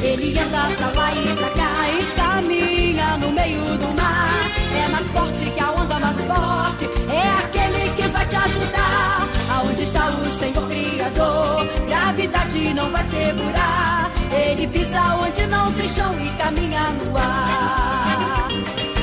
Ele 0.01 0.39
anda 0.39 0.75
pra 0.75 0.99
lá 0.99 1.13
e 1.13 1.35
pra 1.35 1.49
cá 1.49 1.89
e 1.91 2.05
caminha 2.15 3.17
no 3.17 3.31
meio 3.33 3.63
do 3.77 4.01
mar. 4.01 4.49
É 4.75 4.87
mais 4.87 5.07
forte 5.09 5.45
que 5.45 5.59
a 5.59 5.69
onda 5.69 5.99
mais 5.99 6.17
forte 6.21 6.89
é 7.13 7.29
aquele 7.37 7.89
que 7.95 8.07
vai 8.07 8.25
te 8.25 8.35
ajudar. 8.37 9.27
Aonde 9.53 9.83
está 9.83 10.07
o 10.07 10.31
Senhor 10.31 10.67
Criador? 10.69 11.67
Gravidade 11.87 12.73
não 12.73 12.91
vai 12.91 13.03
segurar. 13.03 14.11
Ele 14.31 14.67
pisa 14.69 15.15
onde 15.17 15.45
não 15.45 15.71
tem 15.73 15.87
chão 15.87 16.15
e 16.19 16.29
caminha 16.41 16.89
no 16.89 17.15
ar. 17.15 18.47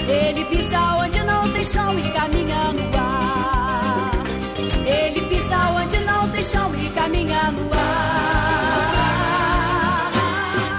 Ele 0.09 0.45
pisa 0.47 0.81
onde 0.97 1.23
não 1.23 1.38
tem 1.59 1.65
chão 1.65 1.99
e 1.99 2.03
caminha 2.13 2.73
no 2.73 2.97
ar. 2.97 4.13
Ele 4.87 5.21
pisa 5.23 5.71
onde 5.71 5.99
não 6.05 6.29
tem 6.31 6.45
chão 6.45 6.73
e 6.77 6.89
caminha 6.91 7.51
no 7.51 7.69
ar. 7.75 8.19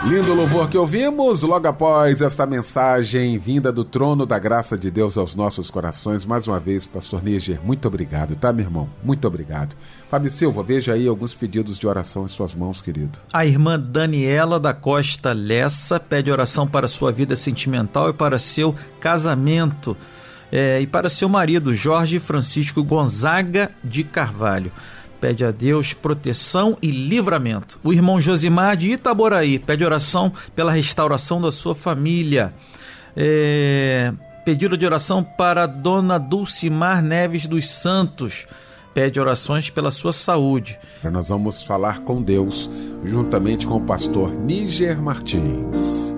Lindo 0.07 0.33
louvor 0.33 0.69
que 0.69 0.77
ouvimos 0.77 1.43
logo 1.43 1.67
após 1.67 2.21
esta 2.21 2.45
mensagem 2.45 3.37
vinda 3.37 3.73
do 3.73 3.83
trono 3.83 4.25
da 4.25 4.39
graça 4.39 4.77
de 4.77 4.89
Deus 4.89 5.17
aos 5.17 5.35
nossos 5.35 5.69
corações. 5.69 6.23
Mais 6.23 6.47
uma 6.47 6.61
vez, 6.61 6.85
Pastor 6.85 7.21
Níger, 7.21 7.59
muito 7.61 7.85
obrigado, 7.85 8.37
tá, 8.37 8.53
meu 8.53 8.65
irmão? 8.65 8.89
Muito 9.03 9.27
obrigado. 9.27 9.75
Fábio 10.09 10.31
Silva, 10.31 10.63
veja 10.63 10.93
aí 10.93 11.09
alguns 11.09 11.33
pedidos 11.33 11.77
de 11.77 11.85
oração 11.85 12.23
em 12.23 12.29
suas 12.29 12.55
mãos, 12.55 12.81
querido. 12.81 13.19
A 13.33 13.45
irmã 13.45 13.77
Daniela 13.77 14.57
da 14.61 14.73
Costa 14.73 15.33
Lessa 15.33 15.99
pede 15.99 16.31
oração 16.31 16.65
para 16.65 16.87
sua 16.87 17.11
vida 17.11 17.35
sentimental 17.35 18.09
e 18.09 18.13
para 18.13 18.39
seu 18.39 18.73
casamento. 19.01 19.97
É, 20.51 20.79
e 20.81 20.87
para 20.87 21.09
seu 21.09 21.29
marido, 21.29 21.73
Jorge 21.73 22.19
Francisco 22.19 22.83
Gonzaga 22.83 23.71
de 23.83 24.03
Carvalho. 24.03 24.71
Pede 25.21 25.43
a 25.43 25.51
Deus 25.51 25.93
proteção 25.93 26.77
e 26.81 26.89
livramento. 26.91 27.79
O 27.83 27.91
irmão 27.91 28.21
Josimar 28.21 28.77
de 28.77 28.91
Itaboraí 28.91 29.59
pede 29.59 29.83
oração 29.83 30.31
pela 30.55 30.71
restauração 30.71 31.41
da 31.41 31.51
sua 31.51 31.75
família. 31.75 32.53
É, 33.15 34.13
pedido 34.45 34.77
de 34.77 34.85
oração 34.85 35.21
para 35.23 35.67
Dona 35.67 36.17
Dulcimar 36.17 37.01
Neves 37.01 37.45
dos 37.45 37.69
Santos. 37.69 38.47
Pede 38.93 39.19
orações 39.19 39.69
pela 39.69 39.91
sua 39.91 40.13
saúde. 40.13 40.79
Nós 41.03 41.29
vamos 41.29 41.63
falar 41.63 41.99
com 42.01 42.21
Deus 42.21 42.69
juntamente 43.03 43.67
com 43.67 43.75
o 43.75 43.81
pastor 43.81 44.33
Níger 44.33 45.01
Martins. 45.01 46.08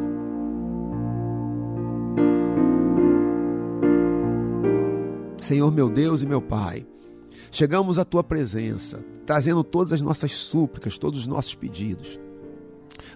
Senhor 5.41 5.71
meu 5.71 5.89
Deus 5.89 6.21
e 6.21 6.25
meu 6.27 6.39
Pai, 6.39 6.85
chegamos 7.51 7.97
à 7.97 8.05
tua 8.05 8.23
presença, 8.23 9.03
trazendo 9.25 9.63
todas 9.63 9.91
as 9.91 9.99
nossas 9.99 10.31
súplicas, 10.33 10.99
todos 10.99 11.21
os 11.21 11.27
nossos 11.27 11.55
pedidos. 11.55 12.19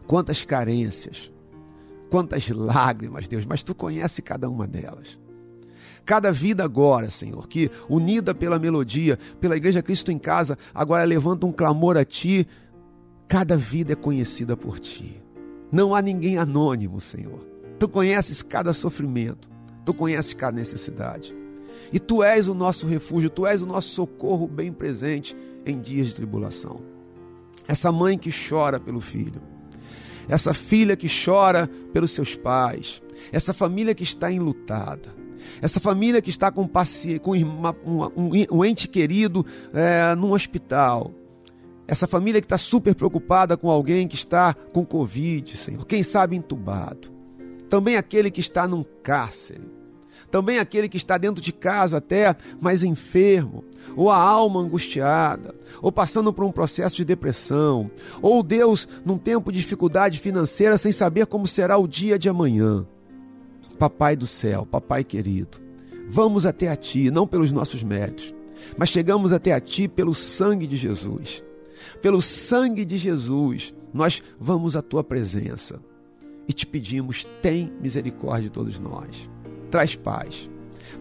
Quantas 0.08 0.44
carências, 0.44 1.32
quantas 2.10 2.50
lágrimas, 2.50 3.28
Deus, 3.28 3.46
mas 3.46 3.62
tu 3.62 3.76
conhece 3.76 4.24
cada 4.24 4.50
uma 4.50 4.66
delas. 4.66 5.20
Cada 6.04 6.32
vida 6.32 6.64
agora, 6.64 7.12
Senhor, 7.12 7.48
que 7.48 7.70
unida 7.88 8.34
pela 8.34 8.58
melodia, 8.58 9.20
pela 9.40 9.56
Igreja 9.56 9.84
Cristo 9.84 10.12
em 10.12 10.18
Casa, 10.18 10.58
agora 10.74 11.04
levanta 11.04 11.46
um 11.46 11.52
clamor 11.52 11.96
a 11.96 12.04
Ti, 12.04 12.48
cada 13.28 13.56
vida 13.56 13.94
é 13.94 13.96
conhecida 13.96 14.58
por 14.58 14.80
Ti. 14.80 15.22
Não 15.72 15.94
há 15.94 16.02
ninguém 16.02 16.40
anônimo, 16.40 17.00
Senhor. 17.00 17.46
Tu 17.78 17.88
conheces 17.88 18.42
cada 18.42 18.74
sofrimento, 18.74 19.48
Tu 19.86 19.94
conheces 19.94 20.34
cada 20.34 20.58
necessidade. 20.58 21.45
E 21.92 22.00
Tu 22.00 22.24
és 22.24 22.48
o 22.48 22.54
nosso 22.54 22.88
refúgio, 22.88 23.30
Tu 23.30 23.46
és 23.46 23.62
o 23.62 23.66
nosso 23.66 23.90
socorro 23.90 24.48
bem 24.48 24.72
presente 24.72 25.36
em 25.66 25.80
dias 25.80 26.08
de 26.08 26.16
tribulação. 26.16 26.82
Essa 27.68 27.92
mãe 27.92 28.18
que 28.18 28.30
chora 28.32 28.80
pelo 28.80 29.02
filho, 29.02 29.42
essa 30.28 30.54
filha 30.54 30.96
que 30.96 31.08
chora 31.08 31.70
pelos 31.92 32.12
seus 32.12 32.36
pais, 32.36 33.02
essa 33.32 33.54
família 33.54 33.96
que 33.96 34.04
está 34.04 34.32
enlutada, 34.32 35.14
essa 35.62 35.80
família 35.80 36.22
que 36.22 36.30
está 36.30 36.52
com, 36.52 36.68
com 36.68 37.32
um, 37.36 38.32
um 38.52 38.66
ente 38.66 38.88
querido 38.88 39.46
é, 39.74 40.16
num 40.16 40.32
hospital, 40.32 41.12
essa 41.88 42.08
família 42.08 42.42
que 42.42 42.46
está 42.46 42.58
super 42.58 42.96
preocupada 42.96 43.56
com 43.56 43.70
alguém 43.70 44.08
que 44.08 44.16
está 44.16 44.54
com 44.54 44.86
Covid, 44.86 45.56
Senhor, 45.56 45.86
quem 45.86 46.02
sabe 46.02 46.36
entubado, 46.36 47.12
também 47.70 47.96
aquele 47.96 48.32
que 48.32 48.40
está 48.40 48.68
num 48.68 48.84
cárcere, 49.04 49.75
também 50.36 50.60
aquele 50.60 50.90
que 50.90 50.98
está 50.98 51.18
dentro 51.18 51.42
de 51.42 51.54
casa 51.54 51.96
até, 51.96 52.36
mas 52.60 52.84
enfermo, 52.84 53.64
ou 53.96 54.12
a 54.12 54.18
alma 54.18 54.60
angustiada, 54.60 55.56
ou 55.82 55.94
passando 55.94 56.34
por 56.34 56.44
um 56.44 56.52
processo 56.52 56.98
de 56.98 57.06
depressão, 57.06 57.90
ou 58.22 58.44
Deus 58.44 58.86
num 59.06 59.18
tempo 59.18 59.50
de 59.50 59.60
dificuldade 59.60 60.20
financeira 60.20 60.78
sem 60.78 60.92
saber 60.92 61.26
como 61.28 61.48
será 61.48 61.78
o 61.78 61.88
dia 61.88 62.20
de 62.20 62.28
amanhã. 62.28 62.86
Papai 63.80 64.18
do 64.18 64.28
céu, 64.28 64.68
papai 64.70 65.06
querido, 65.06 65.58
vamos 66.10 66.46
até 66.46 66.68
a 66.68 66.76
Ti, 66.76 67.10
não 67.10 67.26
pelos 67.26 67.54
nossos 67.54 67.82
méritos, 67.82 68.36
mas 68.78 68.90
chegamos 68.90 69.32
até 69.32 69.54
a 69.54 69.62
Ti 69.62 69.88
pelo 69.88 70.14
sangue 70.14 70.68
de 70.68 70.76
Jesus. 70.76 71.42
Pelo 72.02 72.22
sangue 72.22 72.84
de 72.84 72.98
Jesus, 72.98 73.74
nós 73.94 74.22
vamos 74.38 74.76
à 74.76 74.82
Tua 74.82 75.02
presença 75.02 75.80
e 76.46 76.52
te 76.52 76.68
pedimos, 76.68 77.26
tem 77.42 77.72
misericórdia 77.82 78.50
de 78.50 78.52
todos 78.52 78.82
nós. 78.82 79.34
Traz 79.70 79.96
paz, 79.96 80.50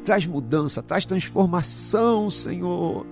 traz 0.04 0.26
mudança, 0.26 0.82
traz 0.82 1.04
transformação, 1.04 2.28
Senhor, 2.30 3.06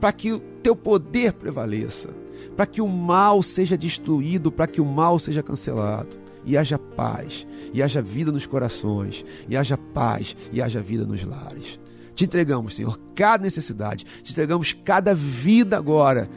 para 0.00 0.12
que 0.12 0.32
o 0.32 0.40
Teu 0.62 0.74
poder 0.74 1.34
prevaleça, 1.34 2.10
para 2.56 2.66
que 2.66 2.80
o 2.80 2.88
mal 2.88 3.42
seja 3.42 3.76
destruído, 3.76 4.50
para 4.50 4.66
que 4.66 4.80
o 4.80 4.84
mal 4.84 5.18
seja 5.18 5.42
cancelado 5.42 6.24
e 6.44 6.56
haja 6.56 6.78
paz, 6.78 7.46
e 7.72 7.82
haja 7.82 8.02
vida 8.02 8.30
nos 8.30 8.46
corações, 8.46 9.24
e 9.48 9.56
haja 9.56 9.76
paz, 9.76 10.36
e 10.52 10.60
haja 10.60 10.80
vida 10.80 11.04
nos 11.04 11.24
lares. 11.24 11.80
Te 12.14 12.24
entregamos, 12.24 12.74
Senhor, 12.74 12.98
cada 13.14 13.42
necessidade, 13.42 14.04
te 14.22 14.32
entregamos 14.32 14.72
cada 14.72 15.14
vida 15.14 15.76
agora. 15.76 16.28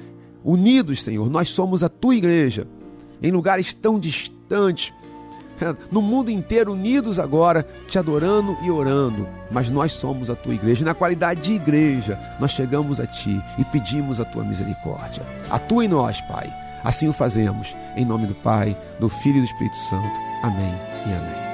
Unidos, 0.44 1.04
Senhor, 1.04 1.30
nós 1.30 1.50
somos 1.50 1.84
a 1.84 1.90
tua 1.90 2.16
igreja, 2.16 2.68
em 3.22 3.32
lugares 3.32 3.74
tão 3.74 4.00
distantes, 4.00 4.94
no 5.92 6.02
mundo 6.02 6.30
inteiro, 6.30 6.74
unidos 6.74 7.20
agora, 7.20 7.66
te 7.88 7.98
adorando 7.98 8.58
e 8.64 8.72
orando, 8.72 9.28
mas 9.52 9.70
nós 9.70 9.92
somos 9.92 10.30
a 10.30 10.36
tua 10.36 10.54
igreja. 10.54 10.82
E 10.82 10.86
na 10.86 10.94
qualidade 10.94 11.42
de 11.42 11.54
igreja, 11.56 12.20
nós 12.40 12.52
chegamos 12.52 13.00
a 13.00 13.06
ti 13.06 13.42
e 13.58 13.66
pedimos 13.66 14.20
a 14.20 14.26
tua 14.26 14.44
misericórdia. 14.44 15.24
Atua 15.50 15.86
em 15.86 15.88
nós, 15.88 16.22
Pai. 16.22 16.52
Assim 16.84 17.10
o 17.10 17.14
fazemos, 17.14 17.76
em 17.96 18.06
nome 18.06 18.28
do 18.28 18.36
Pai, 18.36 18.78
do 19.00 19.10
Filho 19.10 19.38
e 19.38 19.42
do 19.42 19.46
Espírito 19.46 19.78
Santo. 19.78 20.08
Amém 20.44 20.74
e 21.06 21.14
amém. 21.14 21.47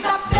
stop 0.00 0.39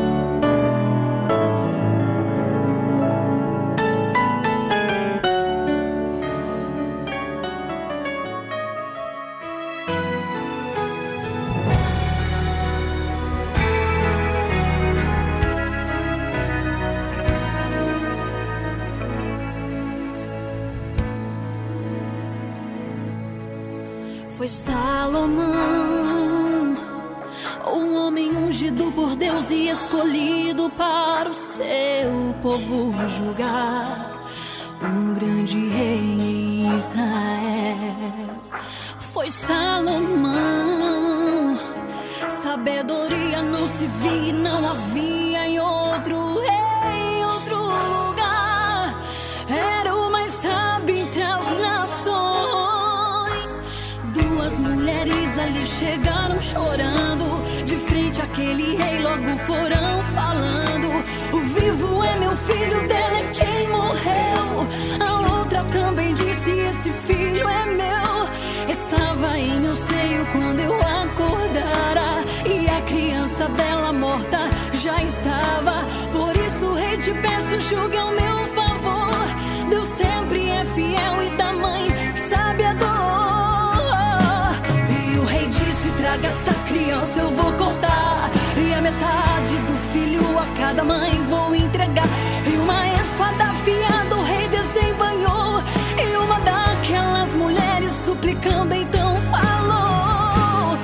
Mãe 90.91 91.13
vou 91.29 91.55
entregar. 91.55 92.09
E 92.51 92.53
uma 92.57 92.81
espada 93.01 93.43
afiada 93.53 94.15
o 94.15 94.23
rei 94.23 94.47
desembanhou. 94.49 95.63
E 96.03 96.17
uma 96.23 96.39
daquelas 96.41 97.33
mulheres 97.35 97.91
suplicando 98.05 98.73
então 98.73 99.09
falou: 99.33 100.77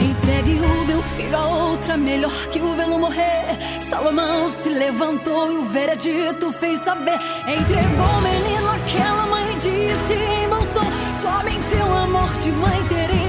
Entregue 0.00 0.54
o 0.60 0.84
meu 0.86 1.02
filho 1.14 1.36
a 1.36 1.46
outra, 1.46 1.96
melhor 1.96 2.38
que 2.52 2.60
o 2.60 2.74
vê-lo 2.74 2.98
morrer. 2.98 3.46
Salomão 3.88 4.50
se 4.50 4.68
levantou 4.68 5.52
e 5.52 5.56
o 5.58 5.64
veredito 5.76 6.52
fez 6.52 6.80
saber. 6.80 7.18
Entregou 7.56 8.12
o 8.18 8.22
menino 8.28 8.68
àquela 8.78 9.26
mãe 9.26 9.52
e 9.52 9.56
disse 9.66 10.14
em 10.14 10.48
mão 10.48 10.62
som: 10.74 10.88
Somente 11.22 11.74
uma 11.88 12.06
morte 12.06 12.48
mãe 12.50 12.80
teria 12.88 13.27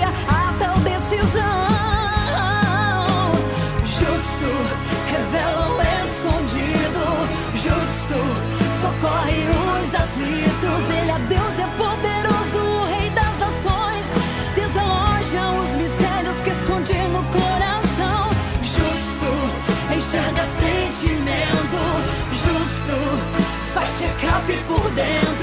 enxerga 19.99 20.45
sentimento, 20.45 21.77
justo 22.31 22.95
faz 23.73 23.89
check-up 23.99 24.63
por 24.67 24.89
dentro 24.91 25.38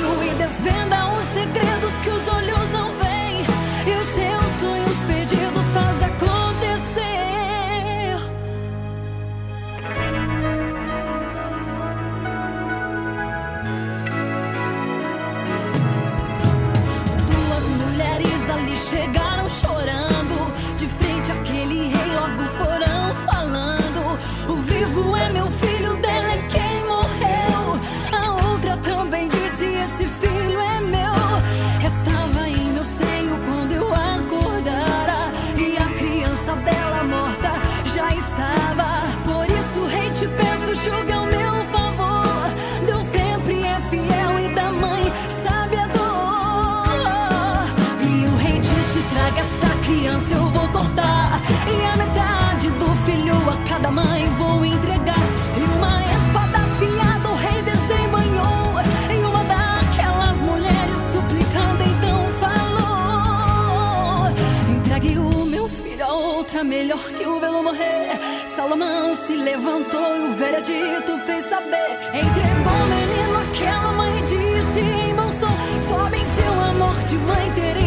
sagrada 53.77 53.91
mãe 53.91 54.27
vou 54.39 54.65
entregar. 54.65 55.21
E 55.57 55.63
uma 55.77 56.03
espada 56.03 56.59
afiada 56.59 57.29
o 57.29 57.35
rei 57.35 57.63
desembanhou 57.63 58.81
em 59.11 59.25
uma 59.25 59.45
daquelas 59.45 60.41
mulheres 60.41 60.99
suplicando. 61.13 61.83
Então 61.85 62.27
falou: 62.41 64.29
entreguei 64.77 65.19
o 65.19 65.47
meu 65.47 65.69
filho 65.69 66.05
a 66.05 66.13
outra, 66.13 66.65
melhor 66.65 67.03
que 67.03 67.27
o 67.27 67.39
velho 67.41 67.63
morrer. 67.63 68.19
Salomão 68.55 69.15
se 69.15 69.35
levantou 69.35 70.17
e 70.17 70.21
o 70.21 70.35
veredito 70.35 71.19
fez 71.27 71.45
saber. 71.45 71.91
Entregou 72.15 72.73
o 72.73 72.87
menino 72.95 73.39
aquela 73.51 73.93
mãe 73.93 74.23
disse 74.23 74.81
em 74.81 75.15
bom 75.15 75.29
som: 75.29 75.57
somente 75.89 76.41
o 76.41 76.61
amor 76.71 76.97
de 77.05 77.17
mãe 77.17 77.53
terei. 77.55 77.86